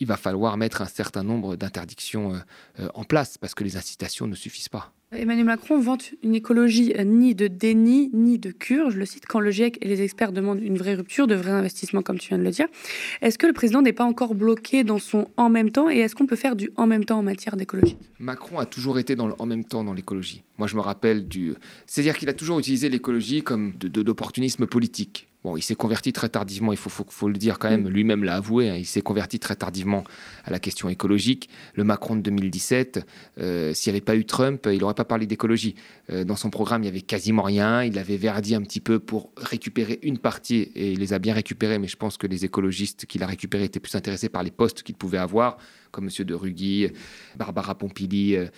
il 0.00 0.06
va 0.06 0.16
falloir 0.16 0.56
mettre 0.56 0.82
un 0.82 0.86
certain 0.86 1.22
nombre 1.22 1.56
d'interdictions 1.56 2.40
euh, 2.80 2.88
en 2.94 3.04
place 3.04 3.38
parce 3.38 3.54
que 3.54 3.64
les 3.64 3.76
incitations 3.76 4.26
ne 4.26 4.34
suffisent 4.34 4.68
pas. 4.68 4.92
Emmanuel 5.10 5.46
Macron 5.46 5.80
vante 5.80 6.10
une 6.22 6.34
écologie 6.34 6.92
euh, 6.98 7.02
ni 7.02 7.34
de 7.34 7.46
déni 7.46 8.10
ni 8.12 8.38
de 8.38 8.50
cure. 8.50 8.90
Je 8.90 8.98
le 8.98 9.06
cite 9.06 9.24
quand 9.26 9.40
le 9.40 9.50
GIEC 9.50 9.78
et 9.80 9.88
les 9.88 10.02
experts 10.02 10.32
demandent 10.32 10.60
une 10.60 10.76
vraie 10.76 10.94
rupture, 10.94 11.26
de 11.26 11.34
vrais 11.34 11.50
investissements, 11.50 12.02
comme 12.02 12.18
tu 12.18 12.28
viens 12.28 12.38
de 12.38 12.42
le 12.42 12.50
dire. 12.50 12.66
Est-ce 13.22 13.38
que 13.38 13.46
le 13.46 13.54
président 13.54 13.80
n'est 13.80 13.94
pas 13.94 14.04
encore 14.04 14.34
bloqué 14.34 14.84
dans 14.84 14.98
son 14.98 15.28
en 15.38 15.48
même 15.48 15.70
temps 15.70 15.88
et 15.88 15.98
est-ce 15.98 16.14
qu'on 16.14 16.26
peut 16.26 16.36
faire 16.36 16.56
du 16.56 16.70
en 16.76 16.86
même 16.86 17.06
temps 17.06 17.18
en 17.18 17.22
matière 17.22 17.56
d'écologie? 17.56 17.96
Macron 18.18 18.58
a 18.58 18.66
toujours 18.66 18.98
été 18.98 19.16
dans 19.16 19.28
le 19.28 19.34
en 19.38 19.46
même 19.46 19.64
temps 19.64 19.82
dans 19.82 19.94
l'écologie. 19.94 20.42
Moi, 20.58 20.68
je 20.68 20.76
me 20.76 20.80
rappelle 20.80 21.26
du. 21.26 21.54
C'est-à-dire 21.86 22.18
qu'il 22.18 22.28
a 22.28 22.34
toujours 22.34 22.58
utilisé 22.58 22.90
l'écologie 22.90 23.42
comme 23.42 23.72
de 23.78 24.02
l'opportunisme 24.02 24.66
politique. 24.66 25.27
Bon, 25.44 25.56
il 25.56 25.62
s'est 25.62 25.76
converti 25.76 26.12
très 26.12 26.28
tardivement, 26.28 26.72
il 26.72 26.78
faut, 26.78 26.90
faut, 26.90 27.28
le 27.28 27.36
dire 27.36 27.60
quand 27.60 27.70
même, 27.70 27.84
mm. 27.84 27.88
lui-même 27.88 28.24
l'a 28.24 28.34
avoué, 28.34 28.70
hein, 28.70 28.74
il 28.74 28.84
s'est 28.84 29.02
converti 29.02 29.38
très 29.38 29.54
tardivement 29.54 30.02
à 30.44 30.50
la 30.50 30.58
question 30.58 30.88
écologique. 30.88 31.48
Le 31.74 31.84
Macron 31.84 32.16
de 32.16 32.22
2017, 32.22 33.06
euh, 33.38 33.72
s'il 33.72 33.92
n'y 33.92 33.96
avait 33.96 34.04
pas 34.04 34.16
eu 34.16 34.24
Trump, 34.24 34.66
il 34.68 34.80
n'aurait 34.80 34.94
pas 34.94 35.04
parlé 35.04 35.26
d'écologie. 35.26 35.76
Euh, 36.10 36.24
dans 36.24 36.34
son 36.34 36.50
programme, 36.50 36.82
il 36.82 36.86
n'y 36.86 36.90
avait 36.90 37.02
quasiment 37.02 37.42
rien, 37.42 37.84
il 37.84 37.98
avait 37.98 38.16
verdi 38.16 38.56
un 38.56 38.62
petit 38.62 38.80
peu 38.80 38.98
pour 38.98 39.30
récupérer 39.36 40.00
une 40.02 40.18
partie, 40.18 40.72
et 40.74 40.90
il 40.90 40.98
les 40.98 41.12
a 41.12 41.20
bien 41.20 41.34
récupérés, 41.34 41.78
mais 41.78 41.88
je 41.88 41.96
pense 41.96 42.16
que 42.16 42.26
les 42.26 42.44
écologistes 42.44 43.06
qu'il 43.06 43.22
a 43.22 43.26
récupérés 43.26 43.64
étaient 43.64 43.80
plus 43.80 43.94
intéressés 43.94 44.28
par 44.28 44.42
les 44.42 44.50
postes 44.50 44.82
qu'il 44.82 44.96
pouvait 44.96 45.18
avoir, 45.18 45.58
comme 45.92 46.08
M. 46.08 46.24
de 46.24 46.34
Rugy, 46.34 46.88
Barbara 47.36 47.76
Pompili 47.76 48.36
euh, 48.36 48.48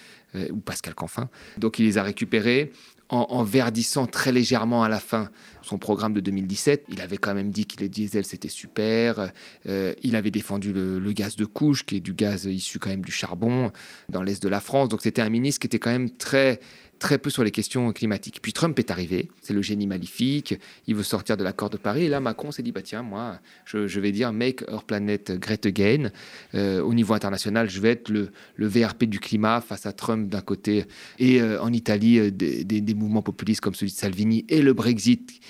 ou 0.50 0.60
Pascal 0.60 0.94
Canfin. 0.94 1.28
Donc 1.58 1.78
il 1.78 1.84
les 1.84 1.98
a 1.98 2.02
récupérés 2.02 2.72
en, 3.10 3.42
verdissant 3.42 4.06
très 4.06 4.30
légèrement 4.32 4.84
à 4.84 4.88
la 4.88 5.00
fin 5.00 5.30
son 5.62 5.78
programme 5.78 6.14
de 6.14 6.20
2017. 6.20 6.84
Il 6.88 7.00
avait 7.00 7.16
quand 7.16 7.34
même 7.34 7.50
dit 7.50 7.66
que 7.66 7.80
les 7.80 7.88
diesels 7.88 8.24
c'était 8.24 8.48
super. 8.48 9.32
Euh, 9.66 9.94
il 10.02 10.16
avait 10.16 10.30
défendu 10.30 10.72
le, 10.72 11.12
gaz 11.12 11.36
de 11.36 11.44
couche, 11.44 11.84
qui 11.84 11.96
est 11.96 12.00
du 12.00 12.14
gaz 12.14 12.44
issu 12.44 12.78
quand 12.78 12.90
même 12.90 13.04
du 13.04 13.12
charbon 13.12 13.72
dans 14.08 14.22
l'est 14.22 14.42
de 14.42 14.48
la 14.48 14.60
France. 14.60 14.88
Donc 14.88 15.02
c'était 15.02 15.22
un 15.22 15.28
ministre 15.28 15.60
qui 15.60 15.66
était 15.66 15.78
quand 15.78 15.90
même 15.90 16.10
très 16.10 16.60
très 17.00 17.18
peu 17.18 17.30
sur 17.30 17.42
les 17.42 17.50
questions 17.50 17.92
climatiques. 17.92 18.40
Puis 18.40 18.52
Trump 18.52 18.78
est 18.78 18.92
arrivé, 18.92 19.28
c'est 19.42 19.54
le 19.54 19.62
génie 19.62 19.88
maléfique, 19.88 20.54
il 20.86 20.94
veut 20.94 21.02
sortir 21.02 21.36
de 21.36 21.42
l'accord 21.42 21.70
de 21.70 21.78
Paris. 21.78 22.04
Et 22.04 22.08
là, 22.08 22.20
Macron 22.20 22.52
s'est 22.52 22.62
dit, 22.62 22.70
bah 22.70 22.82
tiens, 22.82 23.02
moi, 23.02 23.40
je, 23.64 23.98
vais 23.98 24.12
dire 24.12 24.32
Make 24.32 24.62
Our 24.70 24.84
Planet 24.84 25.32
Great 25.32 25.66
Again. 25.66 26.10
Euh, 26.54 26.80
au 26.82 26.94
niveau 26.94 27.14
international, 27.14 27.68
je 27.68 27.80
vais 27.80 27.90
être 27.90 28.10
le, 28.10 28.30
VRP 28.58 29.04
du 29.04 29.18
climat 29.18 29.60
face 29.60 29.86
à 29.86 29.92
Trump 29.92 30.28
d'un 30.28 30.42
côté, 30.42 30.84
et 31.18 31.40
euh, 31.40 31.60
en 31.60 31.72
Italie, 31.72 32.18
euh, 32.18 32.30
des, 32.30 32.64
des, 32.64 32.94
mouvements 32.94 33.22
populistes 33.22 33.62
comme 33.62 33.74
celui 33.74 33.90
de 33.90 33.96
Salvini, 33.96 34.44
et 34.48 34.62
le 34.62 34.74
Brexit, 34.74 35.40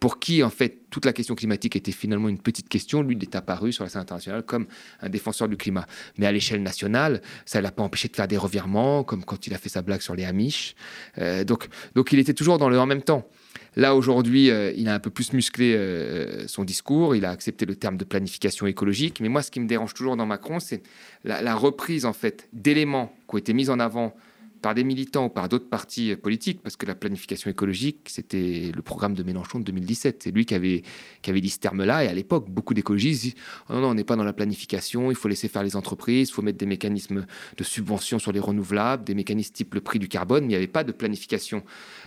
pour 0.00 0.18
qui, 0.18 0.42
en 0.42 0.50
fait, 0.50 0.87
toute 0.90 1.04
la 1.04 1.12
question 1.12 1.34
climatique 1.34 1.76
était 1.76 1.92
finalement 1.92 2.28
une 2.28 2.38
petite 2.38 2.68
question. 2.68 3.02
Lui, 3.02 3.16
il 3.16 3.22
est 3.22 3.34
apparu 3.34 3.72
sur 3.72 3.84
la 3.84 3.90
scène 3.90 4.02
internationale 4.02 4.42
comme 4.42 4.66
un 5.00 5.08
défenseur 5.08 5.48
du 5.48 5.56
climat. 5.56 5.86
Mais 6.16 6.26
à 6.26 6.32
l'échelle 6.32 6.62
nationale, 6.62 7.20
ça 7.44 7.58
ne 7.58 7.64
l'a 7.64 7.70
pas 7.70 7.82
empêché 7.82 8.08
de 8.08 8.16
faire 8.16 8.28
des 8.28 8.36
revirements, 8.36 9.04
comme 9.04 9.24
quand 9.24 9.46
il 9.46 9.54
a 9.54 9.58
fait 9.58 9.68
sa 9.68 9.82
blague 9.82 10.00
sur 10.00 10.14
les 10.14 10.24
Amish. 10.24 10.74
Euh, 11.18 11.44
donc, 11.44 11.68
donc 11.94 12.12
il 12.12 12.18
était 12.18 12.34
toujours 12.34 12.58
dans 12.58 12.68
le 12.68 12.78
en 12.78 12.86
même 12.86 13.02
temps. 13.02 13.28
Là, 13.76 13.94
aujourd'hui, 13.94 14.50
euh, 14.50 14.72
il 14.76 14.88
a 14.88 14.94
un 14.94 14.98
peu 14.98 15.10
plus 15.10 15.32
musclé 15.32 15.74
euh, 15.76 16.48
son 16.48 16.64
discours, 16.64 17.14
il 17.14 17.24
a 17.24 17.30
accepté 17.30 17.66
le 17.66 17.76
terme 17.76 17.96
de 17.96 18.04
planification 18.04 18.66
écologique. 18.66 19.20
Mais 19.20 19.28
moi, 19.28 19.42
ce 19.42 19.50
qui 19.50 19.60
me 19.60 19.66
dérange 19.66 19.94
toujours 19.94 20.16
dans 20.16 20.26
Macron, 20.26 20.58
c'est 20.58 20.82
la, 21.24 21.42
la 21.42 21.54
reprise, 21.54 22.04
en 22.04 22.12
fait, 22.12 22.48
d'éléments 22.52 23.14
qui 23.28 23.34
ont 23.34 23.38
été 23.38 23.52
mis 23.52 23.70
en 23.70 23.78
avant 23.78 24.16
par 24.60 24.74
des 24.74 24.84
militants 24.84 25.26
ou 25.26 25.28
par 25.28 25.48
d'autres 25.48 25.68
partis 25.68 26.16
politiques, 26.16 26.60
parce 26.62 26.76
que 26.76 26.86
la 26.86 26.94
planification 26.94 27.50
écologique, 27.50 28.08
c'était 28.08 28.72
le 28.74 28.82
programme 28.82 29.14
de 29.14 29.22
Mélenchon 29.22 29.58
de 29.58 29.64
2017. 29.64 30.22
C'est 30.24 30.30
lui 30.30 30.44
qui 30.46 30.54
avait, 30.54 30.82
qui 31.22 31.30
avait 31.30 31.40
dit 31.40 31.50
ce 31.50 31.58
terme-là. 31.58 32.04
Et 32.04 32.08
à 32.08 32.14
l'époque, 32.14 32.48
beaucoup 32.48 32.74
d'écologistes 32.74 33.22
disent 33.22 33.34
non, 33.70 33.80
non, 33.80 33.88
on 33.88 33.94
n'est 33.94 34.04
pas 34.04 34.16
dans 34.16 34.24
la 34.24 34.32
planification, 34.32 35.10
il 35.10 35.16
faut 35.16 35.28
laisser 35.28 35.48
faire 35.48 35.62
les 35.62 35.76
entreprises, 35.76 36.28
il 36.28 36.32
faut 36.32 36.42
mettre 36.42 36.58
des 36.58 36.66
mécanismes 36.66 37.26
de 37.56 37.64
subvention 37.64 38.18
sur 38.18 38.32
les 38.32 38.40
renouvelables, 38.40 39.04
des 39.04 39.14
mécanismes 39.14 39.52
type 39.52 39.74
le 39.74 39.80
prix 39.80 39.98
du 39.98 40.08
carbone, 40.08 40.42
mais 40.42 40.46
il 40.46 40.50
n'y 40.50 40.56
avait 40.56 40.66
pas 40.66 40.84
de 40.84 40.92
planification 40.92 41.62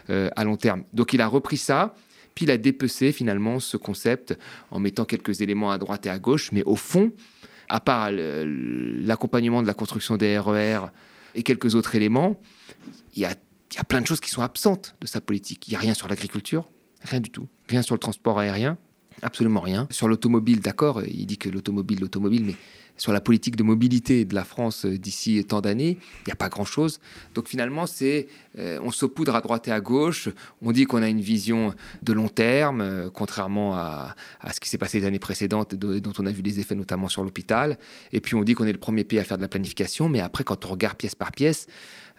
euh, 0.09 0.29
à 0.35 0.43
long 0.43 0.57
terme. 0.57 0.83
Donc 0.93 1.13
il 1.13 1.21
a 1.21 1.27
repris 1.27 1.57
ça. 1.57 1.95
Puis 2.35 2.45
il 2.45 2.51
a 2.51 2.57
dépecé 2.57 3.11
finalement 3.11 3.59
ce 3.59 3.75
concept 3.75 4.37
en 4.69 4.79
mettant 4.79 5.03
quelques 5.03 5.41
éléments 5.41 5.71
à 5.71 5.77
droite 5.77 6.05
et 6.05 6.09
à 6.09 6.17
gauche, 6.17 6.51
mais 6.53 6.63
au 6.63 6.77
fond, 6.77 7.11
à 7.67 7.79
part 7.79 8.09
l'accompagnement 8.11 9.61
de 9.61 9.67
la 9.67 9.73
construction 9.73 10.17
des 10.17 10.37
RER 10.37 10.79
e 10.85 10.89
et 11.35 11.43
quelques 11.43 11.75
autres 11.75 11.95
éléments, 11.95 12.39
il 13.15 13.21
y 13.21 13.25
a, 13.25 13.35
plein 13.87 14.01
de 14.01 14.07
choses 14.07 14.19
qui 14.19 14.29
sont 14.29 14.41
absentes 14.41 14.95
de 15.01 15.07
sa 15.07 15.21
politique. 15.21 15.67
Il 15.67 15.71
n'y 15.71 15.77
a 15.77 15.79
rien 15.79 15.93
sur 15.93 16.07
l'agriculture, 16.07 16.69
rien 17.03 17.19
du 17.19 17.29
tout. 17.29 17.47
Rien 17.69 17.81
sur 17.81 17.95
le 17.95 17.99
transport 17.99 18.39
aérien, 18.39 18.77
absolument 19.21 19.61
rien. 19.61 19.87
Sur 19.91 20.07
l'automobile, 20.07 20.59
d'accord, 20.59 21.03
il 21.03 21.25
dit 21.25 21.37
que 21.37 21.49
l'automobile, 21.49 21.99
l'automobile, 21.99 22.43
mais 22.45 22.55
sur 23.01 23.11
la 23.11 23.19
politique 23.19 23.55
de 23.55 23.63
mobilité 23.63 24.25
de 24.25 24.35
la 24.35 24.43
France 24.43 24.85
euh, 24.85 24.95
d'ici 24.95 25.43
tant 25.43 25.59
d'années, 25.59 25.97
il 26.19 26.27
n'y 26.27 26.33
a 26.33 26.35
pas 26.35 26.49
grand-chose. 26.49 26.99
Donc 27.33 27.47
finalement, 27.47 27.87
c'est 27.87 28.27
euh, 28.59 28.77
on 28.83 28.91
saupoudre 28.91 29.35
à 29.35 29.41
droite 29.41 29.67
et 29.67 29.71
à 29.71 29.81
gauche. 29.81 30.29
On 30.61 30.71
dit 30.71 30.85
qu'on 30.85 31.01
a 31.01 31.09
une 31.09 31.19
vision 31.19 31.73
de 32.03 32.13
long 32.13 32.29
terme, 32.29 32.81
euh, 32.81 33.09
contrairement 33.11 33.73
à, 33.73 34.15
à, 34.39 34.53
ce 34.53 34.59
qui 34.59 34.69
s'est 34.69 34.77
passé 34.77 34.99
les 34.99 35.07
années 35.07 35.17
précédentes, 35.17 35.73
dont 35.73 36.13
on 36.19 36.27
a 36.27 36.31
vu 36.31 36.43
des 36.43 36.59
effets 36.59 36.75
notamment 36.75 37.07
sur 37.07 37.23
l'hôpital. 37.23 37.79
Et 38.13 38.21
puis 38.21 38.35
on 38.35 38.43
dit 38.43 38.53
qu'on 38.53 38.65
est 38.65 38.71
le 38.71 38.77
premier 38.77 39.03
pays 39.03 39.17
à 39.17 39.23
faire 39.23 39.37
de 39.37 39.41
la 39.41 39.49
planification, 39.49 40.07
mais 40.07 40.19
après, 40.19 40.43
quand 40.43 40.67
on 40.67 40.69
regarde 40.69 40.95
pièce 40.95 41.15
par 41.15 41.31
pièce, 41.31 41.65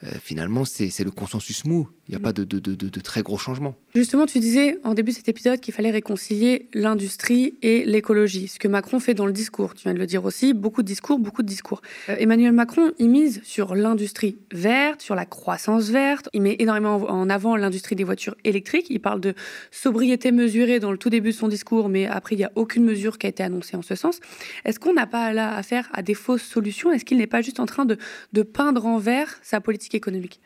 euh, 0.05 0.11
finalement, 0.21 0.65
c'est 0.65 1.05
le 1.05 1.11
consensus 1.11 1.65
mou. 1.65 1.89
Il 2.09 2.13
n'y 2.13 2.17
a 2.17 2.21
pas 2.21 2.33
de, 2.33 2.43
de, 2.43 2.59
de, 2.59 3.01
très 3.01 3.23
gros 3.23 3.39
changements. 3.39 3.77
Justement, 3.95 4.27
tu 4.27 4.41
disais 4.41 4.79
en 4.83 4.95
début 4.95 5.13
de 5.13 5.17
cet 5.17 5.29
épisode 5.29 5.61
qu'il 5.61 5.73
fallait 5.73 5.93
réconcilier 5.93 6.69
l'industrie 6.75 7.55
et 7.63 7.85
l'écologie, 7.85 8.49
ce 8.49 8.59
que 8.59 8.67
Macron 8.69 8.99
fait 8.99 9.15
dans 9.15 9.27
le 9.27 9.33
discours. 9.33 9.75
Tu 9.75 9.85
viens 9.85 9.95
de 9.95 9.99
le 9.99 10.07
dire 10.07 10.25
aussi, 10.25 10.53
beaucoup 10.53 10.72
de 10.81 10.87
discours, 10.87 11.19
beaucoup 11.19 11.43
de 11.43 11.47
discours. 11.47 11.83
Euh, 12.09 12.17
Emmanuel 12.19 12.53
Macron, 12.53 12.93
il 12.99 13.11
mise 13.11 13.43
sur 13.45 13.75
l'industrie 13.75 14.39
verte, 14.51 15.03
sur 15.03 15.15
la 15.15 15.27
croissance 15.27 15.91
verte. 15.91 16.31
Il 16.33 16.41
met 16.41 16.57
énormément 16.59 16.97
en 16.97 17.29
avant 17.29 17.57
l'industrie 17.57 17.97
des 17.97 18.05
voitures 18.05 18.35
électriques. 18.45 18.87
Il 18.89 19.01
parle 19.01 19.21
de 19.21 19.35
sobriété 19.71 20.33
mesurée 20.33 20.81
dans 20.81 20.91
le 20.93 20.97
tout 20.97 21.11
début 21.11 21.33
de 21.33 21.37
son 21.37 21.49
discours, 21.49 21.91
mais 21.91 22.07
après, 22.07 22.35
il 22.37 22.39
n'y 22.39 22.45
a 22.45 22.53
aucune 22.55 22.85
mesure 22.85 23.19
qui 23.19 23.27
a 23.27 23.29
été 23.29 23.43
annoncée 23.43 23.77
en 23.77 23.83
ce 23.83 23.95
sens. 23.95 24.21
Est-ce 24.65 24.81
qu'on 24.81 24.95
n'a 24.95 25.07
pas 25.07 25.35
là 25.35 25.55
affaire 25.55 25.91
à 25.93 26.03
des 26.03 26.15
fausses 26.15 26.43
solutions? 26.43 26.93
Est-ce 26.93 27.05
qu'il 27.05 27.19
n'est 27.19 27.27
pas 27.27 27.43
juste 27.43 27.61
en 27.61 27.67
train 27.67 27.85
de, 27.85 27.99
de 28.33 28.43
peindre 28.43 28.87
en 28.87 28.97
vert 28.97 29.29
sa 29.43 29.61
politique 29.61 29.95
économique? 29.95 30.41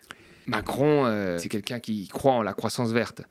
Macron, 0.47 1.06
euh, 1.06 1.38
c'est 1.38 1.49
quelqu'un 1.49 1.80
qui 1.80 2.09
croit 2.09 2.33
en 2.33 2.42
la 2.42 2.54
croissance 2.54 2.92
verte. 2.92 3.23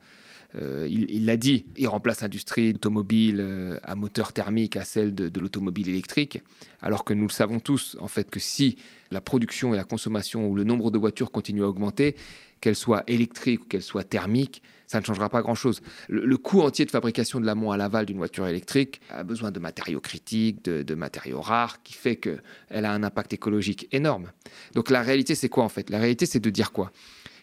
Euh, 0.54 0.86
il 0.88 1.26
l'a 1.26 1.36
dit, 1.36 1.66
il 1.76 1.88
remplace 1.88 2.22
l'industrie 2.22 2.70
automobile 2.70 3.38
euh, 3.40 3.78
à 3.82 3.94
moteur 3.94 4.32
thermique 4.32 4.76
à 4.76 4.84
celle 4.84 5.14
de, 5.14 5.28
de 5.28 5.40
l'automobile 5.40 5.88
électrique, 5.88 6.40
alors 6.80 7.04
que 7.04 7.12
nous 7.12 7.26
le 7.26 7.32
savons 7.32 7.60
tous, 7.60 7.96
en 8.00 8.08
fait, 8.08 8.30
que 8.30 8.40
si 8.40 8.76
la 9.10 9.20
production 9.20 9.74
et 9.74 9.76
la 9.76 9.84
consommation 9.84 10.48
ou 10.48 10.54
le 10.54 10.64
nombre 10.64 10.90
de 10.90 10.98
voitures 10.98 11.30
continuent 11.30 11.64
à 11.64 11.68
augmenter, 11.68 12.16
qu'elles 12.60 12.76
soient 12.76 13.04
électriques 13.06 13.62
ou 13.62 13.64
qu'elles 13.66 13.82
soient 13.82 14.04
thermiques, 14.04 14.62
ça 14.86 15.00
ne 15.00 15.04
changera 15.04 15.28
pas 15.28 15.42
grand-chose. 15.42 15.82
Le, 16.08 16.36
coût 16.36 16.60
entier 16.60 16.84
de 16.84 16.90
fabrication 16.90 17.40
de 17.40 17.46
l'amont 17.46 17.72
à 17.72 17.76
l'aval 17.76 18.06
d'une 18.06 18.18
voiture 18.18 18.46
électrique 18.46 19.00
a 19.10 19.24
besoin 19.24 19.50
de 19.50 19.58
matériaux 19.58 20.00
critiques, 20.00 20.64
de, 20.64 20.94
matériaux 20.94 21.40
rares, 21.40 21.82
qui 21.82 21.92
fait 21.92 22.16
qu'elle 22.16 22.40
a 22.70 22.92
un 22.92 23.02
impact 23.02 23.32
écologique 23.32 23.88
énorme. 23.92 24.30
Donc 24.74 24.90
la 24.90 25.02
réalité, 25.02 25.34
c'est 25.34 25.48
quoi 25.48 25.64
en 25.64 25.68
fait? 25.68 25.90
La 25.90 25.98
réalité, 25.98 26.26
c'est 26.26 26.40
de 26.40 26.50
dire 26.50 26.72
quoi? 26.72 26.92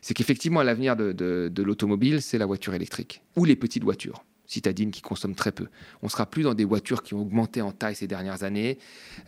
C'est 0.04 0.14
qu'effectivement, 0.14 0.62
l'avenir 0.64 0.98
de, 0.98 1.64
l'automobile, 1.64 2.22
c'est 2.22 2.38
la 2.38 2.46
voiture 2.46 2.74
électrique 2.74 3.24
ou 3.38 3.46
les 3.46 3.56
petites 3.56 3.86
voitures 3.86 4.26
citadines 4.46 4.92
qui 4.92 5.02
consomment 5.02 5.34
très 5.34 5.54
peu. 5.54 5.68
On 6.02 6.10
sera 6.10 6.26
plus 6.26 6.44
dans 6.44 6.54
des 6.54 6.66
voitures 6.66 7.04
qui 7.04 7.14
ont 7.14 7.22
augmenté 7.22 7.62
en 7.62 7.72
taille 7.72 7.96
ces 7.96 8.06
dernières 8.06 8.44
années. 8.44 8.78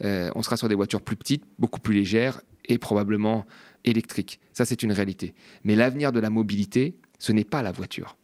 Euh, 0.04 0.30
on 0.36 0.44
sera 0.44 0.58
sur 0.58 0.68
des 0.68 0.76
voitures 0.76 1.02
plus 1.02 1.16
petites, 1.16 1.46
beaucoup 1.58 1.80
plus 1.80 1.96
légères 1.96 2.42
et 2.66 2.78
probablement 2.78 3.46
électriques. 3.86 4.42
Ça, 4.52 4.66
c'est 4.66 4.84
une 4.84 4.92
réalité. 4.92 5.34
Mais 5.64 5.76
l'avenir 5.76 6.12
de 6.12 6.20
la 6.20 6.30
mobilité, 6.30 6.98
ce 7.20 7.32
n'est 7.32 7.46
pas 7.46 7.62
la 7.62 7.72
voiture. 7.72 8.18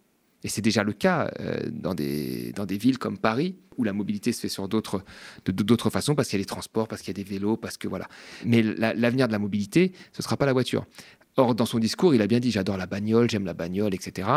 Et 0.44 0.50
c'est 0.50 0.62
déjà 0.62 0.84
le 0.84 0.92
cas 0.92 1.32
euh, 1.40 1.58
dans, 1.72 1.94
des, 1.94 2.52
dans 2.52 2.66
des 2.66 2.78
villes 2.78 2.98
comme 2.98 3.18
Paris, 3.18 3.56
où 3.78 3.84
la 3.84 3.94
mobilité 3.94 4.32
se 4.34 4.42
fait 4.42 4.50
sur 4.50 4.68
d'autres, 4.68 5.04
de, 5.46 5.52
d'autres 5.52 5.90
façons, 5.90 6.16
parce 6.16 6.28
qu'il 6.28 6.38
y 6.38 6.42
a 6.42 6.44
des 6.44 6.48
transports, 6.48 6.88
parce 6.88 7.02
qu'il 7.02 7.18
y 7.18 7.20
a 7.20 7.24
des 7.24 7.30
vélos, 7.30 7.58
parce 7.58 7.78
que 7.78 7.88
voilà. 7.88 8.08
Mais 8.46 8.62
l'avenir 8.62 9.28
de 9.28 9.32
la 9.32 9.40
mobilité, 9.40 9.94
ce 10.12 10.20
ne 10.20 10.24
sera 10.24 10.38
pas 10.38 10.46
la 10.46 10.54
voiture. 10.54 10.86
Or, 11.38 11.56
dans 11.56 11.66
son 11.66 11.80
discours, 11.80 12.14
il 12.14 12.22
a 12.22 12.28
bien 12.28 12.40
dit 12.40 12.52
j'adore 12.52 12.78
la 12.78 12.88
bagnole, 12.88 13.30
j'aime 13.30 13.46
la 13.46 13.54
bagnole, 13.54 13.94
etc. 13.94 14.28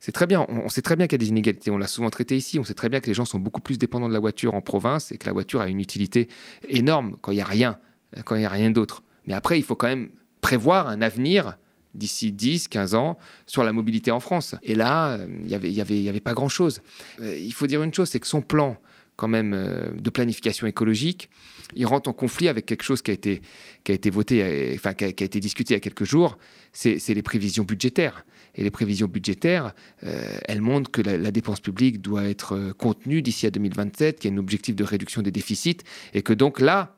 C'est 0.00 0.12
très 0.12 0.26
bien. 0.26 0.46
On, 0.48 0.68
sait 0.68 0.82
très 0.82 0.96
bien 0.96 1.06
qu'il 1.06 1.14
y 1.14 1.20
a 1.20 1.24
des 1.24 1.28
inégalités. 1.28 1.70
On 1.70 1.78
l'a 1.78 1.86
souvent 1.86 2.10
traité 2.10 2.36
ici. 2.36 2.58
On 2.58 2.64
sait 2.64 2.74
très 2.74 2.88
bien 2.88 3.00
que 3.00 3.06
les 3.06 3.14
gens 3.14 3.24
sont 3.24 3.38
beaucoup 3.38 3.60
plus 3.60 3.78
dépendants 3.78 4.08
de 4.08 4.14
la 4.14 4.20
voiture 4.20 4.54
en 4.54 4.60
province 4.60 5.12
et 5.12 5.18
que 5.18 5.26
la 5.26 5.32
voiture 5.32 5.60
a 5.60 5.68
une 5.68 5.80
utilité 5.80 6.28
énorme 6.68 7.16
quand 7.20 7.32
il 7.32 7.36
n'y 7.36 7.40
a 7.40 7.46
rien, 7.46 7.78
quand 8.24 8.34
il 8.36 8.40
n'y 8.40 8.46
a 8.46 8.50
rien 8.50 8.70
d'autre. 8.70 9.02
Mais 9.26 9.34
après, 9.34 9.58
il 9.58 9.62
faut 9.62 9.76
quand 9.76 9.88
même 9.88 10.10
prévoir 10.40 10.88
un 10.88 11.02
avenir 11.02 11.56
d'ici 11.94 12.32
10, 12.32 12.68
15 12.68 12.94
ans 12.94 13.18
sur 13.46 13.64
la 13.64 13.72
mobilité 13.72 14.10
en 14.10 14.20
France. 14.20 14.54
Et 14.62 14.74
là, 14.74 15.18
il 15.18 15.46
n'y 15.46 15.54
avait, 15.54 15.70
y 15.70 16.08
avait 16.08 16.20
pas 16.20 16.32
grand-chose. 16.32 16.80
Euh, 17.20 17.36
il 17.36 17.52
faut 17.52 17.66
dire 17.66 17.82
une 17.82 17.92
chose, 17.92 18.08
c'est 18.08 18.20
que 18.20 18.26
son 18.26 18.40
plan 18.40 18.78
quand 19.16 19.28
même 19.28 19.52
euh, 19.54 19.90
de 19.92 20.10
planification 20.10 20.66
écologique, 20.66 21.28
il 21.74 21.86
rentre 21.86 22.08
en 22.08 22.12
conflit 22.12 22.48
avec 22.48 22.66
quelque 22.66 22.82
chose 22.82 23.02
qui 23.02 23.10
a 23.10 23.14
été, 23.14 23.42
qui 23.84 23.92
a 23.92 23.94
été 23.94 24.10
voté, 24.10 24.42
euh, 24.42 24.74
enfin 24.74 24.94
qui 24.94 25.04
a, 25.04 25.08
été 25.08 25.40
discuté 25.40 25.74
il 25.74 25.76
y 25.76 25.78
a 25.78 25.80
quelques 25.80 26.04
jours, 26.04 26.38
c'est 26.72 26.98
les 27.08 27.22
prévisions 27.22 27.64
budgétaires. 27.64 28.24
Et 28.54 28.62
les 28.62 28.70
prévisions 28.70 29.06
budgétaires, 29.06 29.72
elles 30.02 30.60
montrent 30.60 30.90
que 30.90 31.00
la, 31.00 31.16
la, 31.16 31.30
dépense 31.30 31.60
publique 31.60 32.02
doit 32.02 32.24
être 32.24 32.72
contenue 32.76 33.22
d'ici 33.22 33.46
à 33.46 33.50
2027, 33.50 34.18
qu'il 34.18 34.30
y 34.30 34.34
a 34.34 34.36
un 34.36 34.38
objectif 34.38 34.76
de 34.76 34.84
réduction 34.84 35.22
des 35.22 35.30
déficits, 35.30 35.78
et 36.12 36.20
que 36.20 36.34
donc 36.34 36.60
là, 36.60 36.94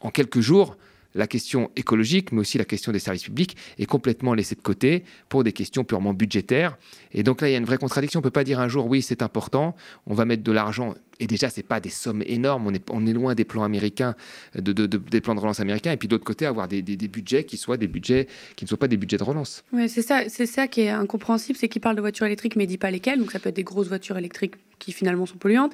en 0.00 0.10
quelques 0.10 0.40
jours, 0.40 0.76
la 1.14 1.26
question 1.26 1.70
écologique, 1.76 2.32
mais 2.32 2.40
aussi 2.40 2.58
la 2.58 2.64
question 2.64 2.92
des 2.92 2.98
services 2.98 3.24
publics, 3.24 3.56
est 3.78 3.86
complètement 3.86 4.34
laissée 4.34 4.54
de 4.54 4.60
côté 4.60 5.04
pour 5.28 5.44
des 5.44 5.52
questions 5.52 5.84
purement 5.84 6.14
budgétaires. 6.14 6.78
Et 7.12 7.22
donc 7.22 7.40
là, 7.40 7.48
il 7.48 7.52
y 7.52 7.54
a 7.54 7.58
une 7.58 7.64
vraie 7.64 7.78
contradiction. 7.78 8.18
On 8.18 8.22
ne 8.22 8.24
peut 8.24 8.30
pas 8.30 8.44
dire 8.44 8.60
un 8.60 8.68
jour, 8.68 8.86
oui, 8.86 9.02
c'est 9.02 9.22
important, 9.22 9.74
on 10.06 10.14
va 10.14 10.24
mettre 10.24 10.42
de 10.42 10.52
l'argent 10.52 10.94
et 11.20 11.26
déjà, 11.26 11.50
ce 11.50 11.58
n'est 11.58 11.64
pas 11.64 11.80
des 11.80 11.88
sommes 11.88 12.22
énormes. 12.26 12.66
On 12.66 12.74
est, 12.74 12.88
on 12.90 13.06
est 13.06 13.12
loin 13.12 13.34
des 13.34 13.44
plans 13.44 13.64
américains, 13.64 14.14
de, 14.54 14.72
des 14.72 15.20
plans 15.20 15.34
de 15.34 15.40
relance 15.40 15.60
américains. 15.60 15.92
Et 15.92 15.96
puis 15.96 16.08
d'autre 16.08 16.24
côté, 16.24 16.46
avoir 16.46 16.68
des, 16.68 16.82
budgets 16.82 17.44
qui 17.44 17.56
soient 17.56 17.76
des 17.76 17.88
budgets 17.88 18.28
qui 18.56 18.64
ne 18.64 18.68
soient 18.68 18.78
pas 18.78 18.88
des 18.88 18.96
budgets 18.96 19.16
de 19.16 19.24
relance. 19.24 19.64
Oui, 19.72 19.88
c'est 19.88 20.02
ça, 20.02 20.28
c'est 20.28 20.46
ça 20.46 20.68
qui 20.68 20.82
est 20.82 20.90
incompréhensible, 20.90 21.58
c'est 21.58 21.68
qu'il 21.68 21.80
parle 21.80 21.96
de 21.96 22.00
voitures 22.00 22.26
électriques, 22.26 22.56
mais 22.56 22.64
il 22.64 22.68
dit 22.68 22.78
pas 22.78 22.90
lesquelles. 22.90 23.18
Donc 23.18 23.32
ça 23.32 23.38
peut 23.38 23.48
être 23.48 23.56
des 23.56 23.64
grosses 23.64 23.88
voitures 23.88 24.16
électriques 24.16 24.54
qui 24.78 24.92
finalement 24.92 25.26
sont 25.26 25.38
polluantes. 25.38 25.72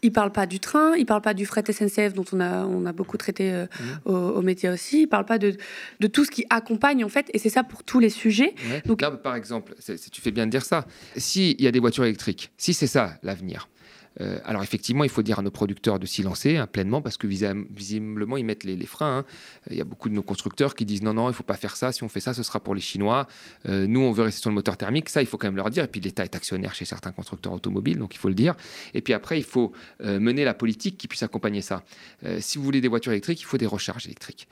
Il 0.00 0.12
parle 0.12 0.32
pas 0.32 0.46
du 0.46 0.60
train, 0.60 0.94
il 0.96 1.04
parle 1.04 1.20
pas 1.20 1.34
du 1.34 1.44
fret 1.44 1.62
SNCF 1.70 2.14
dont 2.14 2.24
on 2.32 2.40
a, 2.40 2.64
on 2.64 2.86
a 2.86 2.92
beaucoup 2.92 3.18
traité 3.18 3.52
euh, 3.52 3.66
mmh. 4.06 4.10
aux, 4.10 4.42
médias 4.42 4.72
aussi. 4.72 5.02
Il 5.02 5.06
parle 5.08 5.26
pas 5.26 5.38
de, 5.38 5.56
de, 6.00 6.06
tout 6.06 6.24
ce 6.24 6.30
qui 6.30 6.46
accompagne 6.48 7.04
en 7.04 7.10
fait. 7.10 7.26
Et 7.34 7.38
c'est 7.38 7.50
ça 7.50 7.64
pour 7.64 7.82
tous 7.84 8.00
les 8.00 8.08
sujets. 8.08 8.54
Donc 8.86 9.02
là, 9.02 9.10
par 9.10 9.36
exemple, 9.36 9.74
tu 10.10 10.20
fais 10.22 10.30
bien 10.30 10.46
de 10.46 10.50
dire 10.50 10.64
ça. 10.64 10.86
S'il 11.16 11.60
y 11.60 11.66
a 11.66 11.70
des 11.70 11.80
voitures 11.80 12.04
électriques, 12.04 12.50
si 12.56 12.72
c'est 12.72 12.86
ça 12.86 13.18
l'avenir, 13.22 13.68
euh, 14.20 14.38
alors 14.44 14.62
effectivement, 14.62 15.04
il 15.04 15.10
faut 15.10 15.22
dire 15.22 15.38
à 15.38 15.42
nos 15.42 15.50
producteurs 15.50 15.98
de 15.98 16.06
s'y 16.06 16.22
lancer 16.22 16.56
hein, 16.56 16.66
pleinement 16.66 17.02
parce 17.02 17.16
que 17.16 17.26
visiblement, 17.26 18.36
ils 18.36 18.44
mettent 18.44 18.64
les, 18.64 18.86
freins. 18.86 19.18
Hein. 19.18 19.24
Il 19.70 19.76
y 19.76 19.80
a 19.80 19.84
beaucoup 19.84 20.08
de 20.08 20.14
nos 20.14 20.22
constructeurs 20.22 20.74
qui 20.74 20.84
disent 20.84 21.02
non, 21.02 21.14
non, 21.14 21.24
il 21.24 21.28
ne 21.28 21.32
faut 21.32 21.42
pas 21.42 21.56
faire 21.56 21.76
ça. 21.76 21.92
Si 21.92 22.02
on 22.02 22.08
fait 22.08 22.20
ça, 22.20 22.34
ce 22.34 22.42
sera 22.42 22.60
pour 22.60 22.74
les 22.74 22.80
Chinois. 22.80 23.26
Euh, 23.68 23.86
nous, 23.86 24.00
on 24.00 24.12
veut 24.12 24.22
rester 24.22 24.40
sur 24.40 24.50
le 24.50 24.54
moteur 24.54 24.76
thermique. 24.76 25.08
Ça, 25.08 25.22
il 25.22 25.26
faut 25.26 25.36
quand 25.36 25.48
même 25.48 25.56
leur 25.56 25.70
dire. 25.70 25.84
Et 25.84 25.88
puis 25.88 26.00
l'État 26.00 26.24
est 26.24 26.34
actionnaire 26.34 26.74
chez 26.74 26.84
certains 26.84 27.12
constructeurs 27.12 27.52
automobiles, 27.52 27.98
donc 27.98 28.14
il 28.14 28.18
faut 28.18 28.28
le 28.28 28.34
dire. 28.34 28.54
Et 28.94 29.02
puis 29.02 29.12
après, 29.12 29.38
il 29.38 29.44
faut 29.44 29.72
euh, 30.02 30.18
mener 30.18 30.44
la 30.44 30.54
politique 30.54 30.96
qui 30.96 31.08
puisse 31.08 31.22
accompagner 31.22 31.60
ça. 31.60 31.82
si 32.40 32.58
vous 32.58 32.64
voulez 32.64 32.80
des 32.80 32.88
voitures 32.88 33.12
électriques, 33.12 33.40
il 33.40 33.44
faut 33.44 33.58
des 33.58 33.66
recharges 33.66 34.06
électriques. 34.06 34.48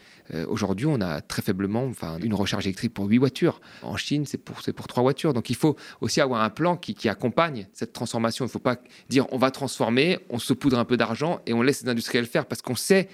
Aujourd'hui, 0.48 0.86
on 0.86 1.00
a 1.00 1.20
très 1.20 1.42
faiblement 1.42 1.84
enfin, 1.84 2.18
une 2.22 2.34
recharge 2.34 2.66
électrique 2.66 2.94
pour 2.94 3.06
8 3.06 3.18
voitures. 3.18 3.60
En 3.82 3.96
Chine, 3.96 4.24
c'est 4.26 4.38
pour, 4.38 4.60
pour 4.74 4.86
3 4.86 5.02
voitures. 5.02 5.34
Donc 5.34 5.50
il 5.50 5.56
faut 5.56 5.76
aussi 6.00 6.20
avoir 6.20 6.42
un 6.42 6.50
plan 6.50 6.76
qui 6.76 7.08
accompagne 7.08 7.66
cette 7.72 7.92
transformation. 7.92 8.44
Il 8.44 8.48
ne 8.48 8.52
faut 8.52 8.58
pas 8.58 8.76
dire 9.08 9.23
on 9.32 9.38
va 9.38 9.50
transformer, 9.50 10.18
on 10.30 10.38
se 10.38 10.52
poudre 10.52 10.78
un 10.78 10.84
peu 10.84 10.96
d'argent 10.96 11.40
et 11.46 11.52
on 11.52 11.62
laisse 11.62 11.82
les 11.82 11.88
industriels 11.88 12.26
faire 12.26 12.46
parce 12.46 12.62
qu'on 12.62 12.76
sait 12.76 13.08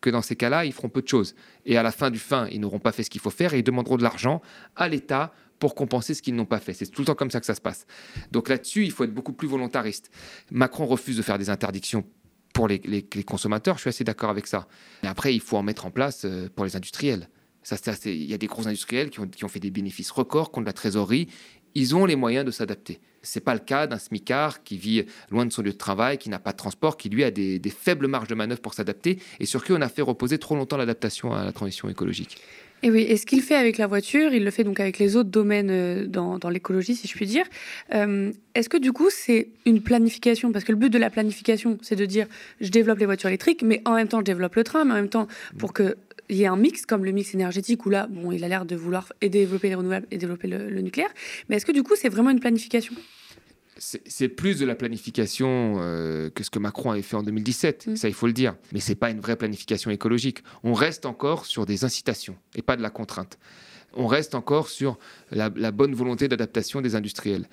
que 0.00 0.10
dans 0.10 0.22
ces 0.22 0.36
cas-là, 0.36 0.64
ils 0.64 0.72
feront 0.72 0.88
peu 0.88 1.02
de 1.02 1.08
choses. 1.08 1.34
Et 1.64 1.76
à 1.76 1.82
la 1.82 1.90
fin 1.90 2.10
du 2.10 2.18
fin, 2.18 2.46
ils 2.48 2.60
n'auront 2.60 2.78
pas 2.78 2.92
fait 2.92 3.02
ce 3.02 3.10
qu'il 3.10 3.20
faut 3.20 3.30
faire 3.30 3.54
et 3.54 3.58
ils 3.58 3.64
demanderont 3.64 3.96
de 3.96 4.02
l'argent 4.02 4.42
à 4.76 4.88
l'État 4.88 5.32
pour 5.58 5.74
compenser 5.74 6.14
ce 6.14 6.22
qu'ils 6.22 6.34
n'ont 6.34 6.44
pas 6.44 6.60
fait. 6.60 6.74
C'est 6.74 6.86
tout 6.86 7.00
le 7.00 7.06
temps 7.06 7.14
comme 7.14 7.30
ça 7.30 7.40
que 7.40 7.46
ça 7.46 7.54
se 7.54 7.60
passe. 7.60 7.86
Donc 8.30 8.48
là-dessus, 8.48 8.84
il 8.84 8.92
faut 8.92 9.04
être 9.04 9.14
beaucoup 9.14 9.32
plus 9.32 9.48
volontariste. 9.48 10.10
Macron 10.50 10.86
refuse 10.86 11.16
de 11.16 11.22
faire 11.22 11.38
des 11.38 11.50
interdictions 11.50 12.04
pour 12.52 12.68
les, 12.68 12.80
consommateurs, 13.26 13.76
je 13.76 13.82
suis 13.82 13.88
assez 13.90 14.04
d'accord 14.04 14.30
avec 14.30 14.46
ça. 14.46 14.66
Mais 15.02 15.10
après, 15.10 15.34
il 15.34 15.40
faut 15.40 15.58
en 15.58 15.62
mettre 15.62 15.84
en 15.84 15.90
place 15.90 16.24
euh, 16.24 16.48
pour 16.54 16.64
les 16.64 16.74
industriels. 16.74 17.28
Il 18.06 18.24
y 18.24 18.32
a 18.32 18.38
des 18.38 18.46
gros 18.46 18.66
industriels 18.66 19.10
qui 19.10 19.20
ont, 19.20 19.26
qui 19.26 19.44
ont 19.44 19.48
fait 19.48 19.60
des 19.60 19.70
bénéfices 19.70 20.10
records, 20.10 20.52
qui 20.52 20.58
ont 20.58 20.62
de 20.62 20.66
la 20.66 20.72
trésorerie. 20.72 21.28
Ils 21.74 21.94
ont 21.94 22.06
les 22.06 22.16
moyens 22.16 22.46
de 22.46 22.50
s'adapter. 22.50 23.00
Ce 23.26 23.38
n'est 23.38 23.42
pas 23.42 23.54
le 23.54 23.60
cas 23.60 23.86
d'un 23.86 23.98
smicard 23.98 24.62
qui 24.62 24.76
vit 24.76 25.04
loin 25.30 25.44
de 25.44 25.52
son 25.52 25.62
lieu 25.62 25.72
de 25.72 25.76
travail, 25.76 26.18
qui 26.18 26.30
n'a 26.30 26.38
pas 26.38 26.52
de 26.52 26.56
transport, 26.56 26.96
qui 26.96 27.08
lui 27.08 27.24
a 27.24 27.30
des, 27.30 27.60
faibles 27.70 28.06
marges 28.06 28.28
de 28.28 28.34
manœuvre 28.34 28.60
pour 28.60 28.74
s'adapter 28.74 29.18
et 29.40 29.46
sur 29.46 29.64
qui 29.64 29.72
on 29.72 29.80
a 29.80 29.88
fait 29.88 30.02
reposer 30.02 30.38
trop 30.38 30.54
longtemps 30.54 30.76
l'adaptation 30.76 31.34
à 31.34 31.44
la 31.44 31.52
transition 31.52 31.88
écologique. 31.88 32.38
Et 32.82 32.90
oui, 32.90 33.06
et 33.08 33.16
ce 33.16 33.24
qu'il 33.24 33.40
fait 33.40 33.54
avec 33.54 33.78
la 33.78 33.86
voiture, 33.86 34.34
il 34.34 34.44
le 34.44 34.50
fait 34.50 34.62
donc 34.62 34.80
avec 34.80 34.98
les 34.98 35.16
autres 35.16 35.30
domaines 35.30 35.70
euh, 35.70 36.06
dans, 36.06 36.38
dans 36.38 36.50
l'écologie, 36.50 36.94
si 36.94 37.08
je 37.08 37.14
puis 37.14 37.26
dire. 37.26 37.46
Euh, 37.94 38.30
Est-ce 38.54 38.68
que 38.68 38.76
du 38.76 38.92
coup, 38.92 39.08
c'est 39.10 39.48
une 39.64 39.80
planification? 39.80 40.52
Parce 40.52 40.64
que 40.64 40.72
le 40.72 40.78
but 40.78 40.90
de 40.90 40.98
la 40.98 41.08
planification, 41.08 41.78
c'est 41.80 41.96
de 41.96 42.04
dire, 42.04 42.26
je 42.60 42.68
développe 42.68 42.98
les 42.98 43.06
voitures 43.06 43.28
électriques, 43.28 43.62
mais 43.62 43.80
en 43.86 43.94
même 43.94 44.08
temps, 44.08 44.18
je 44.20 44.24
développe 44.24 44.56
le 44.56 44.62
train, 44.62 44.84
mais 44.84 44.92
en 44.92 44.96
même 44.96 45.08
temps, 45.08 45.26
pour 45.58 45.72
que 45.72 45.96
il 46.28 46.36
y 46.36 46.42
ait 46.42 46.46
un 46.46 46.56
mix 46.56 46.86
comme 46.86 47.04
le 47.04 47.12
mix 47.12 47.34
énergétique 47.34 47.84
où 47.86 47.90
là, 47.90 48.06
bon, 48.08 48.32
il 48.32 48.42
a 48.44 48.48
l'air 48.48 48.64
de 48.64 48.76
vouloir 48.76 49.12
et 49.20 49.28
développer 49.28 49.68
les 49.68 49.74
renouvelables 49.74 50.06
et 50.10 50.18
développer 50.18 50.48
le, 50.48 50.68
le 50.68 50.80
nucléaire. 50.80 51.10
Mais 51.48 51.56
est-ce 51.56 51.66
que 51.66 51.72
du 51.72 51.82
coup, 51.82 51.94
c'est 51.96 52.08
vraiment 52.08 52.30
une 52.30 52.40
planification? 52.40 52.94
C'est 53.78 54.28
plus 54.28 54.58
de 54.58 54.64
la 54.64 54.74
planification 54.74 55.76
euh, 55.80 56.30
que 56.30 56.42
ce 56.42 56.48
que 56.48 56.58
Macron 56.58 56.92
avait 56.92 57.02
fait 57.02 57.16
en 57.16 57.22
2017, 57.22 57.88
mm. 57.88 57.96
ça 57.96 58.08
il 58.08 58.14
faut 58.14 58.26
le 58.26 58.32
dire. 58.32 58.56
Mais 58.72 58.80
c'est 58.80 58.94
pas 58.94 59.10
une 59.10 59.20
vraie 59.20 59.36
planification 59.36 59.90
écologique. 59.90 60.42
On 60.64 60.72
reste 60.72 61.04
encore 61.04 61.44
sur 61.44 61.66
des 61.66 61.84
incitations 61.84 62.36
et 62.54 62.62
pas 62.62 62.76
de 62.76 62.82
la 62.82 62.88
contrainte. 62.88 63.38
On 63.92 64.06
reste 64.06 64.34
encore 64.34 64.68
sur 64.68 64.98
la, 65.30 65.50
la 65.54 65.72
bonne 65.72 65.94
volonté 65.94 66.26
d'adaptation 66.26 66.80
des 66.80 66.96
industriels. 66.96 67.48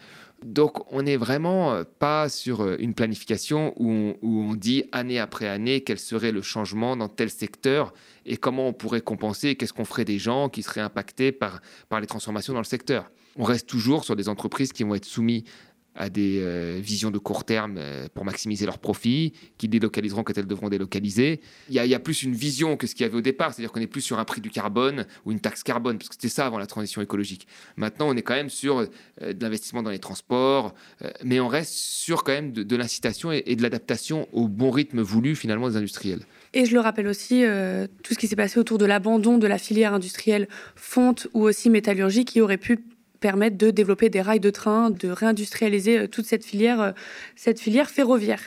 Donc 0.45 0.91
on 0.91 1.03
n'est 1.03 1.17
vraiment 1.17 1.73
euh, 1.73 1.83
pas 1.99 2.29
sur 2.29 2.61
euh, 2.61 2.75
une 2.79 2.93
planification 2.93 3.73
où 3.77 4.13
on, 4.21 4.55
dit 4.55 4.85
année 4.91 5.19
après 5.19 5.47
année 5.47 5.81
quel 5.81 5.99
serait 5.99 6.31
le 6.31 6.41
changement 6.41 6.95
dans 6.95 7.07
tel 7.07 7.29
secteur 7.29 7.93
et 8.25 8.37
comment 8.37 8.67
on 8.67 8.73
pourrait 8.73 9.01
compenser, 9.01 9.55
qu'est-ce 9.55 9.73
qu'on 9.73 9.85
ferait 9.85 10.05
des 10.05 10.19
gens 10.19 10.49
qui 10.49 10.63
seraient 10.63 10.81
impactés 10.81 11.31
par, 11.31 11.61
par 11.89 11.99
les 11.99 12.07
transformations 12.07 12.53
dans 12.53 12.59
le 12.59 12.65
secteur. 12.65 13.09
On 13.35 13.43
reste 13.43 13.67
toujours 13.67 14.03
sur 14.03 14.15
des 14.15 14.29
entreprises 14.29 14.71
qui 14.73 14.83
vont 14.83 14.95
être 14.95 15.05
soumises 15.05 15.43
à 15.95 16.09
des 16.09 16.39
euh, 16.41 16.79
visions 16.81 17.11
de 17.11 17.17
court 17.17 17.43
terme 17.43 17.75
euh, 17.77 18.07
pour 18.13 18.25
maximiser 18.25 18.65
leurs 18.65 18.79
profits, 18.79 19.33
qui 19.57 19.67
délocaliseront 19.67 20.23
quand 20.23 20.37
elles 20.37 20.47
devront 20.47 20.69
délocaliser. 20.69 21.39
Il 21.69 21.75
y, 21.75 21.95
a, 21.95 21.99
plus 21.99 22.23
une 22.23 22.33
vision 22.33 22.77
que 22.77 22.87
ce 22.87 22.95
qu'il 22.95 23.05
y 23.05 23.09
avait 23.09 23.17
au 23.17 23.21
départ, 23.21 23.53
c'est-à-dire 23.53 23.71
qu'on 23.71 23.81
est 23.81 23.87
plus 23.87 24.01
sur 24.01 24.19
un 24.19 24.25
prix 24.25 24.41
du 24.41 24.49
carbone 24.49 25.05
ou 25.25 25.31
une 25.31 25.39
taxe 25.39 25.63
carbone, 25.63 25.97
parce 25.97 26.09
que 26.09 26.15
c'était 26.15 26.29
ça 26.29 26.45
avant 26.45 26.57
la 26.57 26.65
transition 26.65 27.01
écologique. 27.01 27.47
Maintenant, 27.77 28.09
on 28.09 28.15
est 28.15 28.21
quand 28.21 28.33
même 28.33 28.49
sur 28.49 28.79
euh, 28.79 29.33
de 29.33 29.41
l'investissement 29.41 29.83
dans 29.83 29.91
les 29.91 29.99
transports, 29.99 30.73
euh, 31.03 31.11
mais 31.23 31.39
on 31.39 31.47
reste 31.47 31.73
sur 31.73 32.23
quand 32.23 32.33
même 32.33 32.51
de, 32.51 32.75
l'incitation 32.75 33.31
et, 33.31 33.43
et, 33.45 33.55
de 33.55 33.61
l'adaptation 33.61 34.27
au 34.33 34.47
bon 34.47 34.71
rythme 34.71 35.01
voulu 35.01 35.35
finalement 35.35 35.69
des 35.69 35.77
industriels. 35.77 36.21
Et 36.55 36.65
je 36.65 36.73
le 36.73 36.79
rappelle 36.79 37.07
aussi, 37.07 37.43
tout 38.03 38.13
ce 38.13 38.19
qui 38.19 38.27
s'est 38.27 38.35
passé 38.35 38.59
autour 38.59 38.77
de 38.77 38.85
l'abandon 38.85 39.39
de 39.39 39.47
la 39.47 39.57
filière 39.57 39.93
industrielle 39.93 40.47
fonte 40.75 41.27
ou 41.33 41.41
aussi 41.43 41.71
métallurgie 41.71 42.25
qui 42.25 42.41
aurait 42.41 42.57
pu 42.57 42.79
permettre 43.23 43.57
de 43.57 43.71
développer 43.71 44.09
des 44.09 44.21
rails 44.21 44.41
de 44.41 44.49
train, 44.49 44.89
de 44.89 45.07
réindustrialiser 45.07 45.97
euh, 45.97 46.07
toute 46.07 46.25
cette 46.25 46.43
filière, 46.43 46.81
euh, 46.81 46.91
cette 47.37 47.57
filière 47.57 47.89
ferroviaire. 47.89 48.41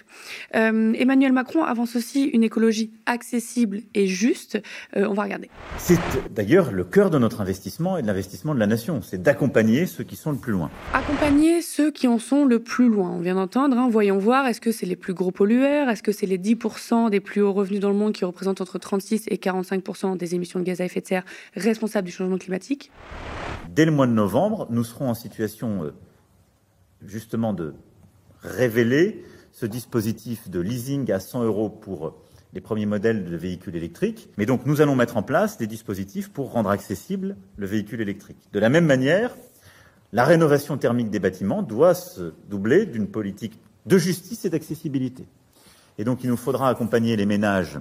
Euh, 0.55 0.93
Emmanuel 0.93 1.33
Macron 1.33 1.65
avance 1.65 1.97
aussi 1.97 2.25
une 2.25 2.45
écologie 2.45 2.91
accessible 3.07 3.81
et 3.95 4.07
juste. 4.07 4.61
Euh, 4.95 5.07
on 5.09 5.15
va 5.15 5.23
regarder. 5.23 5.49
C'est 5.79 5.99
d'ailleurs 6.31 6.73
le 6.73 6.85
cœur 6.85 7.09
de 7.09 7.19
notre 7.19 7.41
investissement 7.41 7.97
et 7.97 8.03
de 8.03 8.07
l'investissement 8.07 8.55
de 8.55 8.61
la 8.61 8.67
nation, 8.67 9.01
c'est 9.01 9.23
d'accompagner 9.23 9.87
ceux 9.87 10.05
qui 10.05 10.15
sont 10.15 10.31
le 10.31 10.37
plus 10.37 10.53
loin. 10.53 10.71
Accompagner 10.93 11.63
ceux 11.63 11.91
qui 11.91 12.07
en 12.07 12.19
sont 12.19 12.45
le 12.45 12.59
plus 12.59 12.91
loin. 12.91 13.11
On 13.13 13.21
vient 13.21 13.37
d'entendre, 13.37 13.79
hein, 13.79 13.89
voyons 13.91 14.19
voir, 14.19 14.47
est-ce 14.47 14.61
que 14.61 14.73
c'est 14.73 14.85
les 14.85 14.97
plus 14.97 15.15
gros 15.15 15.31
pollueurs, 15.31 15.89
est-ce 15.89 16.03
que 16.03 16.13
c'est 16.13 16.27
les 16.27 16.39
10% 16.39 17.09
des 17.09 17.21
plus 17.21 17.41
hauts 17.41 17.55
revenus 17.55 17.81
dans 17.81 17.91
le 17.91 17.97
monde 17.97 18.13
qui 18.13 18.27
représentent 18.27 18.61
entre 18.61 18.79
36 18.79 19.25
et 19.29 19.37
45% 19.37 20.19
des 20.19 20.35
émissions 20.35 20.61
de 20.61 20.65
gaz 20.65 20.83
à 20.83 20.85
effet 20.85 21.01
de 21.01 21.07
serre 21.07 21.25
responsables 21.55 22.05
du 22.05 22.13
changement 22.13 22.37
climatique? 22.37 22.91
Dès 23.77 23.85
le 23.85 23.91
mois 23.91 24.07
de 24.07 24.13
novembre, 24.13 24.66
nous 24.71 24.85
serons 24.85 25.11
en 25.11 25.15
situation 25.15 25.85
euh, 25.85 25.95
justement 27.05 27.53
de 27.53 27.75
révéler 28.43 29.25
ce 29.53 29.67
dispositif 29.67 30.51
de 30.51 30.61
leasing 30.61 31.11
à 31.11 31.21
100 31.21 31.45
euros 31.45 31.71
pour 31.71 32.15
les 32.53 32.61
premiers 32.61 32.87
modèles 32.87 33.25
de 33.25 33.37
véhicules 33.37 33.77
électriques. 33.77 34.29
Mais 34.39 34.47
donc 34.47 34.67
nous 34.67 34.81
allons 34.81 34.97
mettre 34.97 35.17
en 35.17 35.23
place 35.23 35.59
des 35.59 35.67
dispositifs 35.67 36.31
pour 36.31 36.53
rendre 36.53 36.71
accessible 36.71 37.37
le 37.57 37.67
véhicule 37.67 38.01
électrique. 38.01 38.39
De 38.53 38.59
la 38.59 38.69
même 38.69 38.87
manière, 38.87 39.37
la 40.13 40.25
rénovation 40.25 40.77
thermique 40.79 41.11
des 41.11 41.19
bâtiments 41.19 41.63
doit 41.63 41.95
se 41.95 42.33
doubler 42.49 42.87
d'une 42.87 43.09
politique 43.09 43.59
de 43.87 43.99
justice 43.99 44.45
et 44.45 44.51
d'accessibilité. 44.51 45.27
Et 45.99 46.05
donc 46.05 46.25
il 46.25 46.31
nous 46.31 46.37
faudra 46.37 46.69
accompagner 46.69 47.17
les 47.17 47.27
ménages 47.27 47.79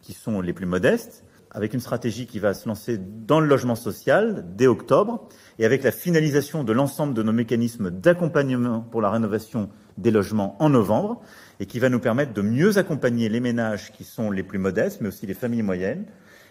qui 0.00 0.12
sont 0.12 0.40
les 0.40 0.52
plus 0.52 0.66
modestes 0.66 1.24
avec 1.54 1.72
une 1.72 1.80
stratégie 1.80 2.26
qui 2.26 2.40
va 2.40 2.52
se 2.52 2.68
lancer 2.68 2.98
dans 2.98 3.38
le 3.38 3.46
logement 3.46 3.76
social 3.76 4.44
dès 4.56 4.66
octobre 4.66 5.28
et 5.60 5.64
avec 5.64 5.84
la 5.84 5.92
finalisation 5.92 6.64
de 6.64 6.72
l'ensemble 6.72 7.14
de 7.14 7.22
nos 7.22 7.32
mécanismes 7.32 7.90
d'accompagnement 7.90 8.80
pour 8.80 9.00
la 9.00 9.10
rénovation 9.10 9.70
des 9.96 10.10
logements 10.10 10.56
en 10.58 10.68
novembre 10.68 11.22
et 11.60 11.66
qui 11.66 11.78
va 11.78 11.88
nous 11.88 12.00
permettre 12.00 12.32
de 12.32 12.42
mieux 12.42 12.76
accompagner 12.76 13.28
les 13.28 13.38
ménages 13.38 13.92
qui 13.92 14.02
sont 14.02 14.32
les 14.32 14.42
plus 14.42 14.58
modestes, 14.58 15.00
mais 15.00 15.08
aussi 15.08 15.26
les 15.26 15.34
familles 15.34 15.62
moyennes, 15.62 16.04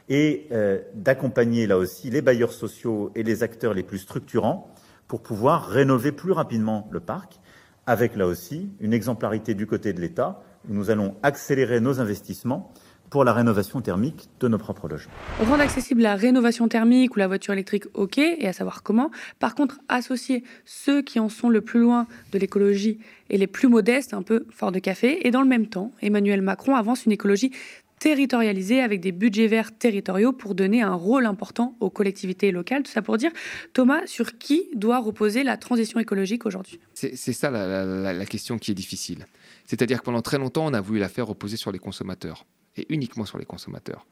et 0.07 0.47
euh, 0.51 0.79
d'accompagner 0.95 1.67
là 1.67 1.77
aussi 1.77 2.09
les 2.09 2.21
bailleurs 2.21 2.53
sociaux 2.53 3.11
et 3.13 3.23
les 3.23 3.43
acteurs 3.43 3.73
les 3.73 3.83
plus 3.83 3.99
structurants 3.99 4.73
pour 5.07 5.21
pouvoir 5.21 5.67
rénover 5.67 6.13
plus 6.13 6.31
rapidement 6.31 6.87
le 6.91 7.01
parc, 7.01 7.39
avec 7.85 8.15
là 8.15 8.25
aussi 8.25 8.69
une 8.79 8.93
exemplarité 8.93 9.53
du 9.53 9.67
côté 9.67 9.91
de 9.91 9.99
l'État, 9.99 10.41
où 10.69 10.73
nous 10.73 10.89
allons 10.89 11.15
accélérer 11.23 11.81
nos 11.81 11.99
investissements 11.99 12.71
pour 13.13 13.23
la 13.23 13.33
rénovation 13.33 13.79
thermique 13.79 14.27
de 14.39 14.47
nos 14.47 14.57
propres 14.57 14.87
logements. 14.87 15.13
Rendre 15.39 15.61
accessible 15.61 16.01
la 16.01 16.15
rénovation 16.15 16.67
thermique 16.67 17.15
ou 17.15 17.19
la 17.19 17.27
voiture 17.27 17.53
électrique, 17.53 17.83
ok, 17.93 18.17
et 18.17 18.47
à 18.47 18.53
savoir 18.53 18.81
comment. 18.81 19.11
Par 19.37 19.53
contre, 19.53 19.77
associer 19.87 20.43
ceux 20.65 21.03
qui 21.03 21.19
en 21.19 21.29
sont 21.29 21.49
le 21.49 21.61
plus 21.61 21.79
loin 21.79 22.07
de 22.31 22.39
l'écologie 22.39 22.97
et 23.29 23.37
les 23.37 23.45
plus 23.45 23.67
modestes, 23.67 24.15
un 24.15 24.23
peu 24.23 24.47
fort 24.49 24.71
de 24.71 24.79
café. 24.79 25.27
Et 25.27 25.29
dans 25.29 25.43
le 25.43 25.47
même 25.47 25.67
temps, 25.67 25.91
Emmanuel 26.01 26.41
Macron 26.41 26.73
avance 26.75 27.05
une 27.05 27.11
écologie 27.11 27.51
territorialisée 27.99 28.81
avec 28.81 28.99
des 28.99 29.11
budgets 29.11 29.45
verts 29.45 29.77
territoriaux 29.77 30.33
pour 30.33 30.55
donner 30.55 30.81
un 30.81 30.95
rôle 30.95 31.27
important 31.27 31.75
aux 31.81 31.91
collectivités 31.91 32.51
locales. 32.51 32.81
Tout 32.81 32.91
ça 32.91 33.03
pour 33.03 33.17
dire, 33.17 33.31
Thomas, 33.73 34.07
sur 34.07 34.39
qui 34.39 34.69
doit 34.73 34.97
reposer 34.97 35.43
la 35.43 35.57
transition 35.57 35.99
écologique 35.99 36.47
aujourd'hui? 36.47 36.79
C'est 36.95 37.15
ça 37.15 37.51
la, 37.51 37.85
la, 37.85 38.11
la, 38.11 38.25
question 38.25 38.57
qui 38.57 38.71
est 38.71 38.73
difficile. 38.73 39.27
C'est-à-dire 39.67 39.99
que 39.99 40.05
pendant 40.05 40.23
très 40.23 40.39
longtemps, 40.39 40.65
on 40.65 40.73
a 40.73 40.81
voulu 40.81 40.97
la 40.97 41.09
faire 41.09 41.27
reposer 41.27 41.57
sur 41.57 41.71
les 41.71 41.77
consommateurs 41.77 42.47
et 42.77 42.85
uniquement 42.89 43.25
sur 43.25 43.37
les 43.37 43.45
consommateurs. 43.45 44.05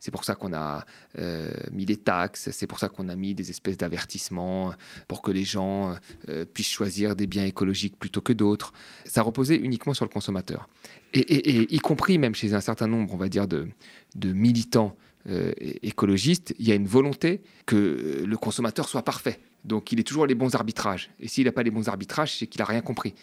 C'est 0.00 0.10
pour 0.10 0.24
ça 0.24 0.34
qu'on 0.34 0.54
a 0.54 0.84
euh, 1.18 1.50
mis 1.72 1.84
des 1.84 1.98
taxes, 1.98 2.48
c'est 2.52 2.66
pour 2.66 2.78
ça 2.78 2.88
qu'on 2.88 3.08
a 3.10 3.16
mis 3.16 3.34
des 3.34 3.50
espèces 3.50 3.76
d'avertissements 3.76 4.72
pour 5.06 5.20
que 5.20 5.30
les 5.30 5.44
gens 5.44 5.94
euh, 6.30 6.46
puissent 6.46 6.70
choisir 6.70 7.14
des 7.14 7.26
biens 7.26 7.44
écologiques 7.44 7.98
plutôt 7.98 8.22
que 8.22 8.32
d'autres. 8.32 8.72
Ça 9.04 9.20
reposait 9.20 9.56
uniquement 9.56 9.92
sur 9.92 10.06
le 10.06 10.10
consommateur. 10.10 10.68
Et, 11.12 11.74
y 11.74 11.78
compris 11.80 12.18
même 12.18 12.34
chez 12.34 12.54
un 12.54 12.60
certain 12.60 12.86
nombre, 12.86 13.12
on 13.12 13.18
va 13.18 13.28
dire, 13.28 13.46
de, 13.46 13.68
de 14.14 14.32
militants 14.32 14.96
euh, 15.28 15.52
écologistes, 15.82 16.54
il 16.58 16.66
y 16.66 16.72
a 16.72 16.74
une 16.74 16.86
volonté 16.86 17.42
que 17.66 18.24
le 18.26 18.36
consommateur 18.38 18.88
soit 18.88 19.02
parfait. 19.02 19.38
Donc 19.64 19.92
il 19.92 20.00
est 20.00 20.04
toujours 20.04 20.26
les 20.26 20.34
bons 20.34 20.54
arbitrages. 20.54 21.10
Et 21.20 21.28
s'il 21.28 21.44
n'a 21.44 21.52
pas 21.52 21.62
les 21.62 21.70
bons 21.70 21.88
arbitrages, 21.88 22.38
c'est 22.38 22.46
qu'il 22.46 22.60
n'a 22.60 22.64
rien 22.64 22.80
compris. 22.80 23.14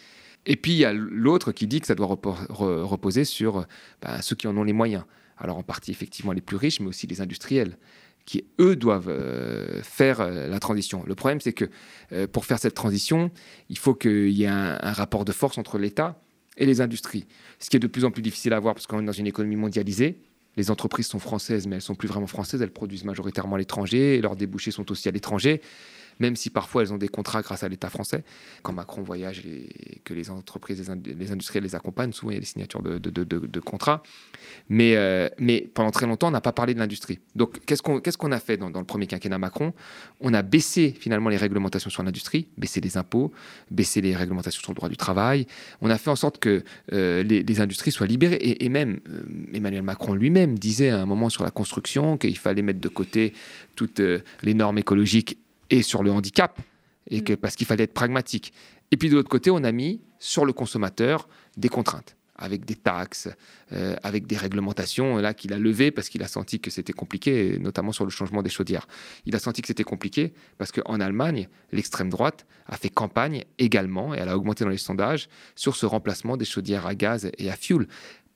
Et 0.48 0.56
puis 0.56 0.72
il 0.72 0.78
y 0.78 0.84
a 0.86 0.92
l'autre 0.92 1.52
qui 1.52 1.66
dit 1.66 1.80
que 1.80 1.86
ça 1.86 1.94
doit 1.94 2.06
reposer 2.08 3.24
sur 3.24 3.66
ben, 4.02 4.20
ceux 4.22 4.34
qui 4.34 4.48
en 4.48 4.56
ont 4.56 4.64
les 4.64 4.72
moyens. 4.72 5.04
Alors 5.36 5.58
en 5.58 5.62
partie 5.62 5.92
effectivement 5.92 6.32
les 6.32 6.40
plus 6.40 6.56
riches, 6.56 6.80
mais 6.80 6.88
aussi 6.88 7.06
les 7.06 7.20
industriels 7.20 7.76
qui, 8.24 8.44
eux, 8.60 8.76
doivent 8.76 9.08
euh, 9.08 9.82
faire 9.82 10.20
euh, 10.20 10.48
la 10.48 10.58
transition. 10.58 11.02
Le 11.06 11.14
problème, 11.14 11.40
c'est 11.40 11.54
que 11.54 11.64
euh, 12.12 12.26
pour 12.26 12.44
faire 12.44 12.58
cette 12.58 12.74
transition, 12.74 13.30
il 13.70 13.78
faut 13.78 13.94
qu'il 13.94 14.28
y 14.28 14.44
ait 14.44 14.48
un, 14.48 14.92
rapport 14.92 15.24
de 15.24 15.32
force 15.32 15.56
entre 15.56 15.78
l'État 15.78 16.20
et 16.58 16.66
les 16.66 16.82
industries. 16.82 17.26
Ce 17.58 17.70
qui 17.70 17.78
est 17.78 17.80
de 17.80 17.86
plus 17.86 18.04
en 18.04 18.10
plus 18.10 18.20
difficile 18.20 18.52
à 18.52 18.60
voir 18.60 18.74
parce 18.74 18.86
qu'on 18.86 19.00
est 19.00 19.06
dans 19.06 19.12
une 19.12 19.26
économie 19.26 19.56
mondialisée. 19.56 20.20
Les 20.58 20.70
entreprises 20.70 21.06
sont 21.06 21.20
françaises, 21.20 21.66
mais 21.66 21.76
elles 21.76 21.82
sont 21.82 21.94
plus 21.94 22.08
vraiment 22.08 22.26
françaises. 22.26 22.60
Elles 22.60 22.70
produisent 22.70 23.04
majoritairement 23.04 23.56
à 23.56 23.58
l'étranger. 23.58 24.20
Leurs 24.20 24.36
débouchés 24.36 24.72
sont 24.72 24.90
aussi 24.90 25.08
à 25.08 25.12
l'étranger 25.12 25.62
même 26.18 26.36
si 26.36 26.50
parfois 26.50 26.82
elles 26.82 26.92
ont 26.92 26.98
des 26.98 27.08
contrats 27.08 27.42
grâce 27.42 27.62
à 27.62 27.68
l'État 27.68 27.90
français. 27.90 28.24
Quand 28.62 28.72
Macron 28.72 29.02
voyage 29.02 29.40
et 29.46 30.00
que 30.04 30.14
les 30.14 30.30
entreprises, 30.30 30.78
les, 30.78 30.90
ind 30.90 31.02
les 31.06 31.32
industriels 31.32 31.64
les 31.64 31.74
accompagnent, 31.74 32.12
souvent 32.12 32.30
il 32.30 32.34
y 32.34 32.36
a 32.36 32.40
des 32.40 32.46
signatures 32.46 32.82
de, 32.82 33.60
contrats. 33.60 34.02
Mais, 34.68 34.96
euh, 34.96 35.28
mais 35.38 35.68
pendant 35.72 35.90
très 35.90 36.06
longtemps, 36.06 36.28
on 36.28 36.32
n'a 36.32 36.40
pas 36.40 36.52
parlé 36.52 36.74
de 36.74 36.78
l'industrie. 36.78 37.18
Donc 37.34 37.64
qu'est-ce 37.64 37.82
qu'on 37.82 38.00
qu'est-ce 38.00 38.18
a 38.28 38.40
fait 38.40 38.56
dans, 38.56 38.68
le 38.68 38.84
premier 38.84 39.06
quinquennat 39.06 39.38
Macron? 39.38 39.72
On 40.20 40.34
a 40.34 40.42
baissé 40.42 40.94
finalement 40.98 41.30
les 41.30 41.36
réglementations 41.36 41.90
sur 41.90 42.02
l'industrie, 42.02 42.48
baissé 42.58 42.80
les 42.80 42.96
impôts, 42.96 43.32
baissé 43.70 44.00
les 44.00 44.14
réglementations 44.14 44.60
sur 44.60 44.72
le 44.72 44.76
droit 44.76 44.88
du 44.88 44.96
travail. 44.96 45.46
On 45.80 45.90
a 45.90 45.98
fait 45.98 46.10
en 46.10 46.16
sorte 46.16 46.38
que 46.38 46.62
euh, 46.92 47.22
les, 47.22 47.60
industries 47.60 47.90
soient 47.90 48.06
libérées. 48.06 48.38
Et, 48.60 48.68
même 48.68 49.00
euh, 49.08 49.22
Emmanuel 49.54 49.82
Macron 49.82 50.14
lui-même 50.14 50.58
disait 50.58 50.90
à 50.90 51.00
un 51.00 51.06
moment 51.06 51.28
sur 51.28 51.42
la 51.42 51.50
construction 51.50 52.18
qu'il 52.18 52.36
fallait 52.36 52.62
mettre 52.62 52.80
de 52.80 52.88
côté 52.88 53.32
toutes 53.74 54.00
les 54.42 54.54
normes 54.54 54.78
écologiques 54.78 55.38
et 55.70 55.82
sur 55.82 56.02
le 56.02 56.10
handicap, 56.10 56.60
et 57.10 57.22
que, 57.22 57.32
parce 57.32 57.56
qu'il 57.56 57.66
fallait 57.66 57.84
être 57.84 57.94
pragmatique. 57.94 58.52
Et 58.90 58.96
puis 58.96 59.08
de 59.08 59.14
l'autre 59.14 59.28
côté, 59.28 59.50
on 59.50 59.64
a 59.64 59.72
mis 59.72 60.00
sur 60.18 60.44
le 60.44 60.52
consommateur 60.52 61.28
des 61.56 61.68
contraintes, 61.68 62.16
avec 62.36 62.64
des 62.64 62.74
taxes, 62.74 63.28
euh, 63.72 63.96
avec 64.02 64.26
des 64.26 64.36
réglementations, 64.36 65.16
là 65.18 65.34
qu'il 65.34 65.52
a 65.52 65.58
levé 65.58 65.90
parce 65.90 66.08
qu'il 66.08 66.22
a 66.22 66.28
senti 66.28 66.60
que 66.60 66.70
c'était 66.70 66.92
compliqué, 66.92 67.58
notamment 67.58 67.92
sur 67.92 68.04
le 68.04 68.10
changement 68.10 68.42
des 68.42 68.50
chaudières. 68.50 68.86
Il 69.26 69.34
a 69.34 69.38
senti 69.38 69.62
que 69.62 69.68
c'était 69.68 69.84
compliqué 69.84 70.32
parce 70.56 70.72
qu'en 70.72 71.00
Allemagne, 71.00 71.48
l'extrême 71.72 72.10
droite 72.10 72.46
a 72.66 72.76
fait 72.76 72.90
campagne 72.90 73.44
également, 73.58 74.14
et 74.14 74.18
elle 74.18 74.28
a 74.28 74.36
augmenté 74.36 74.64
dans 74.64 74.70
les 74.70 74.78
sondages, 74.78 75.28
sur 75.54 75.76
ce 75.76 75.86
remplacement 75.86 76.36
des 76.36 76.44
chaudières 76.44 76.86
à 76.86 76.94
gaz 76.94 77.30
et 77.38 77.50
à 77.50 77.56
fuel 77.56 77.86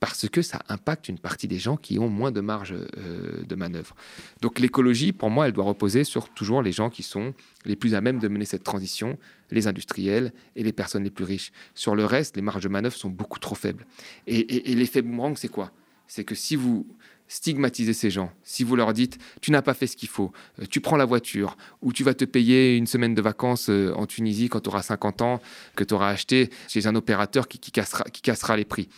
parce 0.02 0.28
que 0.28 0.42
ça 0.42 0.58
impacte 0.68 1.08
une 1.08 1.20
partie 1.20 1.46
des 1.46 1.60
gens 1.60 1.76
qui 1.76 2.00
ont 2.00 2.08
moins 2.08 2.32
de 2.32 2.40
marge 2.40 2.74
euh, 2.74 3.44
de 3.44 3.54
manœuvre. 3.54 3.94
Donc 4.40 4.58
l'écologie, 4.58 5.12
pour 5.12 5.30
moi, 5.30 5.46
elle 5.46 5.52
doit 5.52 5.62
reposer 5.62 6.02
sur 6.02 6.28
toujours 6.28 6.60
les 6.60 6.72
gens 6.72 6.90
qui 6.90 7.04
sont 7.04 7.34
les 7.64 7.76
plus 7.76 7.94
à 7.94 8.00
même 8.00 8.18
de 8.18 8.26
mener 8.26 8.44
cette 8.44 8.64
transition, 8.64 9.16
les 9.52 9.68
industriels 9.68 10.32
et 10.56 10.64
les 10.64 10.72
personnes 10.72 11.04
les 11.04 11.10
plus 11.10 11.22
riches. 11.22 11.52
Sur 11.76 11.94
le 11.94 12.04
reste, 12.04 12.34
les 12.34 12.42
marges 12.42 12.64
de 12.64 12.68
manœuvre 12.68 12.96
sont 12.96 13.10
beaucoup 13.10 13.38
trop 13.38 13.54
faibles. 13.54 13.86
Et, 14.26 14.72
et 14.72 14.74
l'effet 14.74 15.02
boomerang, 15.02 15.36
c'est 15.36 15.46
quoi? 15.46 15.70
C'est 16.08 16.24
que 16.24 16.34
si 16.34 16.56
vous 16.56 16.84
stigmatisez 17.28 17.92
ces 17.92 18.10
gens, 18.10 18.32
si 18.42 18.64
vous 18.64 18.74
leur 18.74 18.92
dites 18.94 19.18
tu 19.40 19.52
n'as 19.52 19.62
pas 19.62 19.72
fait 19.72 19.86
ce 19.86 19.96
qu'il 19.96 20.08
faut, 20.08 20.32
euh, 20.60 20.64
tu 20.68 20.80
prends 20.80 20.96
la 20.96 21.04
voiture, 21.04 21.56
ou 21.80 21.92
tu 21.92 22.02
vas 22.02 22.14
te 22.14 22.24
payer 22.24 22.76
une 22.76 22.88
semaine 22.88 23.14
de 23.14 23.22
vacances 23.22 23.70
euh, 23.70 23.92
en 23.94 24.06
Tunisie 24.06 24.48
quand 24.48 24.58
tu 24.58 24.68
auras 24.68 24.82
50 24.82 25.22
ans, 25.22 25.40
que 25.76 25.84
tu 25.84 25.94
auras 25.94 26.08
acheté 26.08 26.50
chez 26.66 26.88
un 26.88 26.96
opérateur 26.96 27.46
qui 27.46 27.70
cassera 27.70 28.56
les 28.56 28.64
prix 28.64 28.88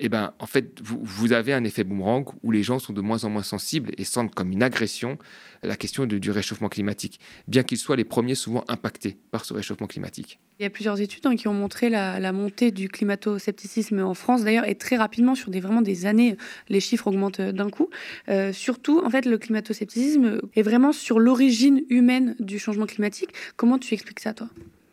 eh 0.00 0.08
ben, 0.08 0.32
en 0.38 0.46
fait, 0.46 0.80
vous, 0.80 1.32
avez 1.32 1.52
un 1.52 1.64
effet 1.64 1.82
boomerang 1.82 2.24
où 2.42 2.50
les 2.52 2.62
gens 2.62 2.78
sont 2.78 2.92
de 2.92 3.00
moins 3.00 3.24
en 3.24 3.30
moins 3.30 3.42
sensibles 3.42 3.90
et 3.98 4.04
sentent 4.04 4.32
comme 4.34 4.52
une 4.52 4.62
agression 4.62 5.18
la 5.64 5.76
question 5.76 6.06
du 6.06 6.30
réchauffement 6.30 6.68
climatique, 6.68 7.18
bien 7.48 7.64
qu'ils 7.64 7.78
soient 7.78 7.96
les 7.96 8.04
premiers 8.04 8.36
souvent 8.36 8.64
impactés 8.68 9.16
par 9.32 9.44
ce 9.44 9.54
réchauffement 9.54 9.88
climatique. 9.88 10.38
Il 10.60 10.62
y 10.62 10.66
a 10.66 10.70
plusieurs 10.70 11.00
études 11.00 11.26
hein, 11.26 11.34
qui 11.34 11.48
ont 11.48 11.54
montré 11.54 11.88
la, 11.90 12.32
montée 12.32 12.70
du 12.70 12.88
climato-scepticisme 12.88 14.00
en 14.00 14.14
France, 14.14 14.44
d'ailleurs, 14.44 14.68
et 14.68 14.76
très 14.76 14.96
rapidement, 14.96 15.34
sur 15.34 15.50
des, 15.50 15.60
vraiment 15.60 15.82
des 15.82 16.06
années, 16.06 16.36
les 16.68 16.80
chiffres 16.80 17.08
augmentent 17.08 17.40
d'un 17.40 17.70
coup. 17.70 17.90
Euh, 18.28 18.52
surtout, 18.52 19.00
en 19.04 19.10
fait, 19.10 19.24
le 19.24 19.36
climato-scepticisme 19.36 20.40
est 20.54 20.62
vraiment 20.62 20.92
sur 20.92 21.18
l'origine 21.18 21.82
humaine 21.90 22.36
du 22.38 22.60
changement 22.60 22.86
climatique. 22.86 23.30
Comment 23.56 23.78
tu 23.78 23.94
expliques 23.94 24.20
ça, 24.20 24.32
toi? 24.32 24.48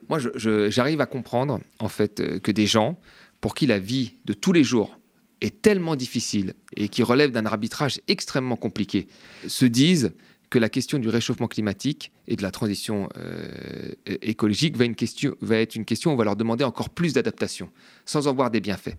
Moi, 0.10 0.20
j'arrive 0.36 1.02
à 1.02 1.08
comprendre, 1.08 1.60
en 1.80 1.90
fait, 1.90 2.20
euh, 2.20 2.40
que 2.40 2.52
des 2.52 2.68
gens 2.68 3.00
pour 3.46 3.54
qui 3.54 3.68
la 3.68 3.78
vie 3.78 4.16
de 4.26 4.34
tous 4.34 4.54
les 4.54 4.64
jours 4.64 4.98
est 5.40 5.62
tellement 5.62 5.96
difficile 5.96 6.56
et 6.76 6.90
qui 6.90 7.04
relève 7.04 7.30
d'un 7.30 7.46
arbitrage 7.46 8.02
extrêmement 8.08 8.56
compliqué, 8.56 9.08
se 9.48 9.66
disent 9.66 10.14
que 10.50 10.58
la 10.58 10.68
question 10.68 10.98
du 10.98 11.10
réchauffement 11.10 11.48
climatique 11.48 12.12
et 12.28 12.38
de 12.38 12.42
la 12.42 12.50
transition 12.50 13.08
euh, 13.18 13.92
écologique 14.08 14.76
va, 14.78 15.58
être 15.58 15.76
une 15.76 15.86
question 15.86 16.10
où 16.10 16.14
on 16.16 16.18
va 16.18 16.24
leur 16.24 16.36
demander 16.36 16.64
encore 16.64 16.90
plus 16.90 17.14
d'adaptation, 17.14 17.70
sans 18.04 18.26
en 18.26 18.34
voir 18.34 18.50
des 18.50 18.62
bienfaits. 18.62 18.98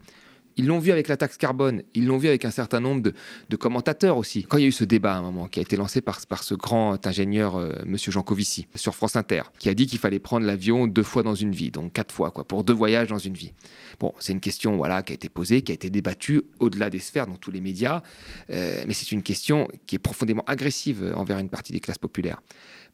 Ils 0.57 0.67
l'ont 0.67 0.79
vu 0.79 0.91
avec 0.91 1.09
la 1.09 1.17
taxe 1.17 1.37
carbone, 1.37 1.83
ils 1.95 2.07
l'ont 2.07 2.17
vu 2.17 2.29
avec 2.29 2.45
un 2.45 2.51
certain 2.51 2.81
nombre 2.81 3.03
de, 3.03 3.57
commentateurs 3.57 4.17
aussi. 4.17 4.45
Quand 4.45 4.57
il 4.57 4.63
y 4.63 4.65
a 4.65 4.69
eu 4.69 4.73
ce 4.73 4.85
débat 4.85 5.15
à 5.15 5.19
un 5.19 5.23
moment 5.23 5.49
qui 5.49 5.59
a 5.59 5.63
été 5.63 5.77
lancé 5.77 6.01
par, 6.01 6.21
ce 6.43 6.55
grand 6.55 7.07
ingénieur. 7.07 7.57
Euh, 7.57 7.73
Monsieur 7.85 8.13
Jean 8.13 8.23
Covici, 8.23 8.67
sur 8.75 8.95
France 8.95 9.17
Inter, 9.17 9.43
qui 9.59 9.69
a 9.69 9.75
dit 9.75 9.87
qu'il 9.87 9.99
fallait 9.99 10.19
prendre 10.19 10.47
l'avion 10.47 10.87
deux 10.87 11.03
fois 11.03 11.23
dans 11.23 11.35
une 11.35 11.53
vie, 11.53 11.71
donc 11.71 11.93
quatre 11.93 12.13
fois, 12.13 12.31
quoi, 12.31 12.45
pour 12.45 12.65
deux 12.65 12.73
voyages 12.73 13.09
dans 13.09 13.19
une 13.19 13.35
vie. 13.35 13.53
Bon, 14.01 14.13
c'est 14.19 14.33
une 14.33 14.41
question 14.41 14.77
voilà, 14.77 15.03
qui 15.03 15.13
a 15.13 15.15
été 15.15 15.29
posée, 15.29 15.63
qui 15.63 15.73
a 15.73 15.75
été 15.75 15.91
débattue 15.91 16.43
au-delà 16.59 16.91
des 16.91 16.99
sphères 16.99 17.27
dans 17.27 17.37
tous 17.37 17.51
les 17.51 17.61
médias, 17.61 18.03
euh, 18.51 18.85
mais 18.87 18.95
c'est 18.95 19.13
une 19.13 19.23
question 19.23 19.69
qui 19.87 19.97
est 19.97 20.01
profondément 20.01 20.45
agressive 20.47 21.13
envers 21.17 21.39
une 21.39 21.49
partie 21.49 21.73
des 21.73 21.81
classes 21.81 21.99
populaires. 21.99 22.41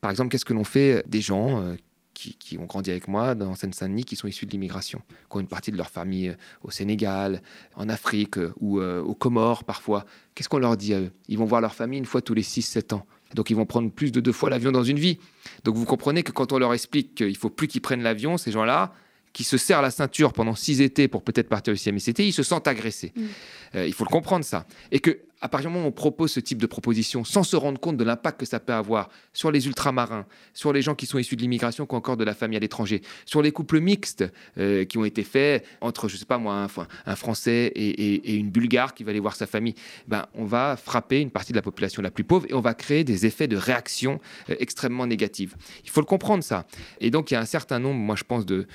Par 0.01 0.11
exemple, 0.11 0.31
qu'est-ce 0.31 0.45
que 0.45 0.55
l'on 0.55 0.65
fait 0.65 1.05
des 1.09 1.21
gens 1.21 1.61
euh, 1.61 1.77
qui, 2.15 2.59
ont 2.59 2.67
grandi 2.67 2.91
avec 2.91 3.09
moi 3.09 3.35
dans 3.35 3.55
Seine-Saint-Denis, 3.55 4.05
qui 4.05 4.17
sont 4.17 4.29
issus 4.29 4.47
de 4.47 4.51
l'immigration, 4.53 5.01
qui 5.31 5.37
ont 5.37 5.41
une 5.41 5.49
partie 5.49 5.73
de 5.73 5.77
leur 5.77 5.91
famille 5.91 6.29
euh, 6.29 6.37
au 6.63 6.71
Sénégal, 6.71 7.43
en 7.75 7.89
Afrique 7.89 8.39
euh, 8.39 8.53
ou 8.61 8.81
euh, 8.81 9.03
aux 9.03 9.15
Comores 9.15 9.65
parfois. 9.65 10.05
Qu'est-ce 10.35 10.49
qu'on 10.49 10.59
leur 10.59 10.77
dit 10.77 10.95
à 10.95 11.01
eux? 11.01 11.13
Ils 11.29 11.39
vont 11.39 11.45
voir 11.45 11.61
leur 11.61 11.75
famille 11.75 11.99
une 11.99 12.07
fois 12.07 12.23
tous 12.23 12.35
les 12.35 12.43
6-7 12.43 12.95
ans. 12.95 13.07
Donc 13.35 13.51
ils 13.51 13.57
vont 13.57 13.67
prendre 13.67 13.91
plus 13.91 14.13
de 14.13 14.21
deux 14.21 14.33
fois 14.33 14.51
l'avion 14.51 14.73
dans 14.73 14.85
une 14.85 14.99
vie. 14.99 15.19
Donc 15.65 15.75
vous 15.75 15.87
comprenez 15.87 16.23
que 16.23 16.33
quand 16.33 16.53
on 16.53 16.59
leur 16.59 16.75
explique 16.75 17.15
qu'il 17.15 17.37
faut 17.37 17.51
plus 17.51 17.67
qu'ils 17.67 17.81
prennent 17.81 18.03
l'avion, 18.03 18.37
ces 18.37 18.53
gens-là, 18.53 18.93
qui 19.33 19.45
se 19.45 19.57
serrent 19.57 19.81
la 19.81 19.91
ceinture 19.91 20.35
pendant 20.35 20.55
six 20.55 20.83
étés 20.83 21.09
pour 21.09 21.23
peut-être 21.23 21.49
partir 21.49 21.73
au 21.73 21.77
CMCT, 21.77 22.27
ils 22.27 22.35
se 22.35 22.43
sentent 22.43 22.69
agressés. 22.69 23.15
Mm. 23.17 23.79
il 23.87 23.95
faut 23.95 24.05
le 24.05 24.11
comprendre 24.11 24.45
ça. 24.45 24.67
Et 24.91 25.01
que 25.01 25.21
à 25.43 25.49
partir 25.49 25.69
du 25.69 25.75
moment 25.75 25.87
où 25.87 25.89
on 25.89 25.93
propose 25.93 26.31
ce 26.31 26.41
type 26.41 26.59
de 26.59 26.67
proposition 26.67 27.25
sans 27.25 27.43
se 27.43 27.57
rendre 27.57 27.81
compte 27.81 27.97
de 27.97 28.05
l'impact 28.05 28.39
que 28.41 28.47
ça 28.47 28.61
peut 28.61 28.73
avoir 28.73 29.11
sur 29.33 29.51
les 29.51 29.67
ultramarins, 29.67 30.25
sur 30.55 30.73
les 30.73 30.83
gens 30.83 30.95
qui 30.95 31.05
sont 31.05 31.19
issus 31.19 31.35
de 31.35 31.43
l'immigration, 31.43 31.85
qui 31.85 31.95
ont 31.95 31.99
encore 31.99 32.17
de 32.17 32.25
la 32.25 32.33
famille 32.33 32.57
à 32.57 32.61
l'étranger, 32.61 33.03
sur 33.27 33.43
les 33.43 33.51
couples 33.51 33.81
mixtes 33.81 34.25
euh, 34.59 34.85
qui 34.85 34.99
ont 34.99 35.05
été 35.05 35.25
faits 35.25 35.67
entre, 35.81 36.09
je 36.09 36.17
sais 36.17 36.25
pas 36.25 36.39
moi, 36.39 36.69
un, 37.07 37.17
Français 37.17 37.73
et, 37.75 38.37
une 38.37 38.51
Bulgare 38.51 38.95
qui 38.95 39.03
va 39.03 39.11
aller 39.11 39.21
voir 39.21 39.35
sa 39.35 39.47
famille, 39.47 39.75
ben, 40.07 40.27
on 40.35 40.45
va 40.45 40.77
frapper 40.77 41.21
une 41.21 41.31
partie 41.31 41.53
de 41.53 41.57
la 41.57 41.63
population 41.63 42.03
la 42.03 42.13
plus 42.13 42.25
pauvre 42.25 42.47
et 42.49 42.55
on 42.55 42.61
va 42.61 42.75
créer 42.75 43.03
des 43.03 43.27
effets 43.27 43.49
de 43.49 43.57
réaction 43.57 44.21
euh, 44.49 44.55
extrêmement 44.61 45.07
négatifs. 45.09 45.57
Il 45.85 45.91
faut 45.91 46.01
le 46.01 46.07
comprendre 46.07 46.45
ça. 46.45 46.67
Et 47.01 47.11
donc 47.11 47.33
il 47.33 47.35
y 47.35 47.37
a 47.37 47.41
un 47.41 47.47
certain 47.47 47.81
nombre, 47.81 47.99
moi 47.99 48.15
je 48.15 48.25
pense, 48.25 48.47
de, 48.47 48.67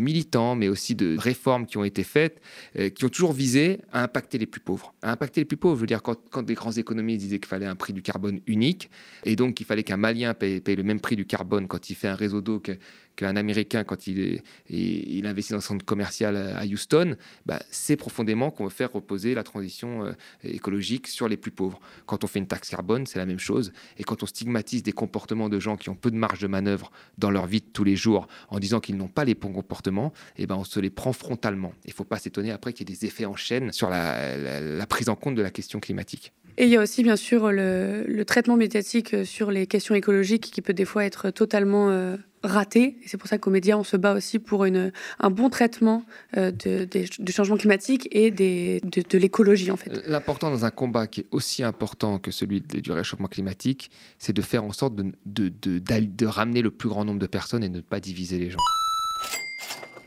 militants, 0.00 0.56
mais 0.56 0.68
aussi 0.68 0.94
de 0.94 1.18
réformes 1.18 1.66
qui 1.66 1.76
ont 1.76 1.84
été 1.84 2.02
faites, 2.02 2.40
euh, 2.78 2.88
qui 2.88 3.04
ont 3.04 3.10
toujours 3.10 3.34
visé 3.34 3.80
à 3.92 4.02
impacter 4.02 4.38
les 4.38 4.46
plus 4.46 4.60
pauvres. 4.60 4.94
À 5.02 5.12
impacter 5.12 5.42
les 5.42 5.44
plus 5.44 5.56
pauvres, 5.56 5.76
je 5.76 5.80
veux 5.80 5.86
dire, 5.86 6.02
quand 6.02 6.13
quand, 6.30 6.42
des 6.42 6.54
grands 6.54 6.72
économistes 6.72 7.20
disaient 7.20 7.38
qu'il 7.38 7.48
fallait 7.48 7.66
un 7.66 7.76
prix 7.76 7.92
du 7.92 8.02
carbone 8.02 8.40
unique, 8.46 8.90
et 9.24 9.36
donc 9.36 9.54
qu'il 9.54 9.66
fallait 9.66 9.84
qu'un 9.84 9.96
Malien 9.96 10.34
paye, 10.34 10.60
paye, 10.60 10.76
le 10.76 10.82
même 10.82 11.00
prix 11.00 11.16
du 11.16 11.26
carbone 11.26 11.68
quand 11.68 11.90
il 11.90 11.94
fait 11.94 12.08
un 12.08 12.14
réseau 12.14 12.40
d'eau 12.40 12.60
qu'un 12.60 12.76
Américain 13.22 13.84
quand 13.84 14.06
il, 14.06 14.40
est, 14.70 15.26
investit 15.26 15.52
dans 15.52 15.58
un 15.58 15.60
centre 15.60 15.84
commercial 15.84 16.36
à 16.36 16.64
Houston, 16.64 17.16
bah, 17.46 17.60
c'est 17.70 17.96
profondément 17.96 18.50
qu'on 18.50 18.64
veut 18.64 18.70
faire 18.70 18.92
reposer 18.92 19.34
la 19.34 19.42
transition 19.42 20.04
euh, 20.04 20.12
écologique 20.42 21.06
sur 21.06 21.28
les 21.28 21.36
plus 21.36 21.50
pauvres. 21.50 21.80
Quand 22.06 22.24
on 22.24 22.26
fait 22.26 22.38
une 22.38 22.46
taxe 22.46 22.68
carbone, 22.68 23.06
c'est 23.06 23.18
la 23.18 23.26
même 23.26 23.38
chose. 23.38 23.72
Et 23.98 24.04
quand 24.04 24.22
on 24.22 24.26
stigmatise 24.26 24.82
des 24.82 24.92
comportements 24.92 25.48
de 25.48 25.58
gens 25.58 25.76
qui 25.76 25.88
ont 25.88 25.94
peu 25.94 26.10
de 26.10 26.16
marge 26.16 26.40
de 26.40 26.46
manœuvre 26.46 26.90
dans 27.18 27.30
leur 27.30 27.46
vie 27.46 27.60
de 27.60 27.66
tous 27.72 27.84
les 27.84 27.96
jours 27.96 28.26
en 28.48 28.58
disant 28.58 28.80
qu'ils 28.80 28.96
n'ont 28.96 29.08
pas 29.08 29.24
les 29.24 29.34
bons 29.34 29.52
comportements, 29.52 30.12
et 30.36 30.42
eh 30.42 30.46
ben 30.46 30.56
on 30.56 30.64
se 30.64 30.80
les 30.80 30.90
prend 30.90 31.12
frontalement. 31.12 31.72
Il 31.84 31.90
ne 31.90 31.94
faut 31.94 32.04
pas 32.04 32.18
s'étonner 32.18 32.50
après 32.50 32.72
qu'il 32.72 32.88
y 32.88 32.92
ait 32.92 32.96
des 32.96 33.06
effets 33.06 33.26
en 33.26 33.36
chaîne 33.36 33.72
sur 33.72 33.90
la 33.90 34.86
prise 34.86 35.08
en 35.08 35.16
compte 35.16 35.34
de 35.34 35.42
la 35.42 35.50
question 35.50 35.80
climatique. 35.80 36.32
Et 36.56 36.64
il 36.64 36.70
y 36.70 36.76
a 36.76 36.80
aussi 36.80 37.02
bien 37.02 37.16
sûr 37.16 37.50
le, 37.50 38.22
traitement 38.26 38.56
médiatique 38.56 39.26
sur 39.26 39.50
les 39.50 39.66
questions 39.66 39.94
écologiques 39.94 40.50
qui 40.50 40.62
peut 40.62 40.72
des 40.72 40.84
fois 40.84 41.04
être 41.04 41.30
totalement 41.30 41.90
euh, 41.90 42.16
raté. 42.42 42.96
Et 43.02 43.08
c'est 43.08 43.16
pour 43.16 43.28
ça 43.28 43.38
qu'aux 43.38 43.50
médias, 43.50 43.76
on 43.76 43.84
se 43.84 43.96
bat 43.96 44.14
aussi 44.14 44.38
pour 44.38 44.64
un 44.64 45.30
bon 45.30 45.50
traitement 45.50 46.04
euh, 46.36 46.50
du 46.50 47.32
changement 47.32 47.56
climatique 47.56 48.08
et 48.12 48.30
de, 48.30 49.16
l'écologie 49.18 49.70
en 49.70 49.76
fait. 49.76 49.90
L'important 50.06 50.50
dans 50.50 50.64
un 50.64 50.70
combat 50.70 51.06
qui 51.06 51.20
est 51.20 51.26
aussi 51.32 51.62
important 51.62 52.18
que 52.18 52.30
celui 52.30 52.60
du 52.60 52.92
réchauffement 52.92 53.28
climatique, 53.28 53.90
c'est 54.18 54.32
de 54.32 54.42
faire 54.42 54.64
en 54.64 54.72
sorte 54.72 54.94
de, 54.94 55.12
de 55.26 56.26
ramener 56.26 56.62
le 56.62 56.70
plus 56.70 56.88
grand 56.88 57.04
nombre 57.04 57.20
de 57.20 57.26
personnes 57.26 57.64
et 57.64 57.68
de 57.68 57.76
ne 57.76 57.82
pas 57.82 58.00
diviser 58.00 58.38
les 58.38 58.50
gens. 58.50 58.60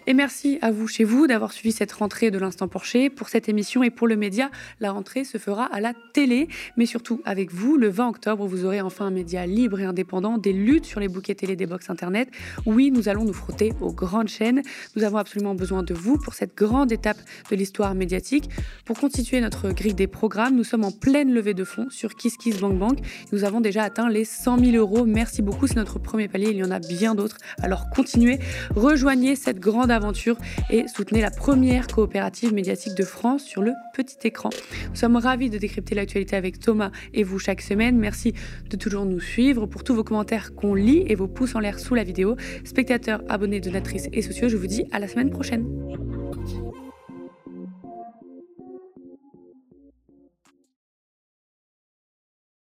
Et 0.10 0.14
merci 0.14 0.58
à 0.62 0.72
vous 0.72 0.88
chez 0.88 1.04
vous 1.04 1.28
d'avoir 1.28 1.52
suivi 1.52 1.74
cette 1.74 1.92
rentrée 1.92 2.32
de 2.32 2.38
l'Instant 2.38 2.70
Porcher. 2.70 3.10
Pour 3.10 3.28
cette 3.28 3.50
émission 3.50 3.84
et 3.84 3.90
pour 3.90 4.08
le 4.08 4.16
média, 4.16 4.50
la 4.80 4.94
rentrée 4.94 5.26
se 5.26 5.38
fera 5.38 5.66
à 5.66 5.82
la 5.82 5.92
télé, 6.14 6.48
mais 6.78 6.86
surtout 6.86 7.22
avec 7.26 7.54
vous. 7.54 7.76
Le 7.76 7.90
20 7.90 8.08
octobre, 8.08 8.48
vous 8.48 8.64
aurez 8.64 8.80
enfin 8.80 9.08
un 9.08 9.12
média 9.12 9.46
libre 9.46 9.82
et 9.82 9.84
indépendant, 9.84 10.38
des 10.38 10.54
luttes 10.54 10.86
sur 10.86 11.02
les 11.02 11.10
bouquets 11.10 11.36
télé 11.36 11.58
des 11.58 11.66
box 11.66 11.90
Internet. 11.90 12.30
Oui, 12.66 12.90
nous 12.90 13.10
allons 13.10 13.26
nous 13.26 13.34
frotter 13.34 13.74
aux 13.82 13.92
grandes 13.92 14.30
chaînes. 14.30 14.62
Nous 14.96 15.04
avons 15.04 15.18
absolument 15.18 15.56
besoin 15.56 15.84
de 15.84 15.94
vous 15.94 16.18
pour 16.18 16.36
cette 16.36 16.56
grande 16.56 16.94
étape 16.94 17.18
de 17.52 17.58
l'histoire 17.58 17.94
médiatique. 17.94 18.50
Pour 18.86 18.98
constituer 18.98 19.42
notre 19.42 19.72
grille 19.72 19.94
des 19.94 20.08
programmes, 20.08 20.56
nous 20.56 20.64
sommes 20.64 20.86
en 20.86 20.92
pleine 20.92 21.34
levée 21.34 21.54
de 21.54 21.66
fonds 21.66 21.90
sur 21.90 22.16
KissKissBankBank. 22.16 23.00
Nous 23.34 23.44
avons 23.44 23.60
déjà 23.60 23.84
atteint 23.84 24.08
les 24.08 24.24
100 24.24 24.60
000 24.60 24.78
euros. 24.78 25.04
Merci 25.04 25.42
beaucoup, 25.42 25.68
c'est 25.68 25.76
notre 25.76 26.00
premier 26.00 26.30
palier. 26.30 26.52
Il 26.52 26.58
y 26.60 26.64
en 26.64 26.72
a 26.72 26.80
bien 26.80 27.14
d'autres. 27.14 27.36
Alors 27.62 27.90
continuez, 27.94 28.40
rejoignez 28.74 29.36
cette 29.36 29.60
grande 29.60 29.92
et 30.70 30.88
soutenez 30.88 31.22
la 31.22 31.32
première 31.32 31.88
coopérative 31.88 32.54
médiatique 32.54 32.96
de 32.96 33.04
France 33.04 33.44
sur 33.44 33.62
le 33.62 33.74
petit 33.94 34.18
écran. 34.24 34.50
Nous 34.90 34.96
sommes 34.96 35.16
ravis 35.16 35.50
de 35.50 35.58
décrypter 35.58 35.96
l'actualité 35.96 36.36
avec 36.36 36.60
Thomas 36.60 36.92
et 37.14 37.24
vous 37.24 37.40
chaque 37.40 37.62
semaine. 37.62 37.98
Merci 37.98 38.34
de 38.70 38.78
toujours 38.78 39.06
nous 39.06 39.20
suivre 39.20 39.66
pour 39.66 39.84
tous 39.84 39.96
vos 39.96 40.04
commentaires 40.04 40.54
qu'on 40.56 40.74
lit 40.74 41.04
et 41.08 41.16
vos 41.16 41.28
pouces 41.28 41.56
en 41.56 41.60
l'air 41.60 41.80
sous 41.80 41.96
la 41.96 42.04
vidéo. 42.04 42.36
Spectateurs, 42.64 43.22
abonnés, 43.30 43.60
donatrices 43.60 44.10
et 44.14 44.22
sociaux, 44.22 44.50
je 44.50 44.58
vous 44.58 44.68
dis 44.68 44.86
à 44.92 45.00
la 45.00 45.08
semaine 45.08 45.30
prochaine. 45.30 45.66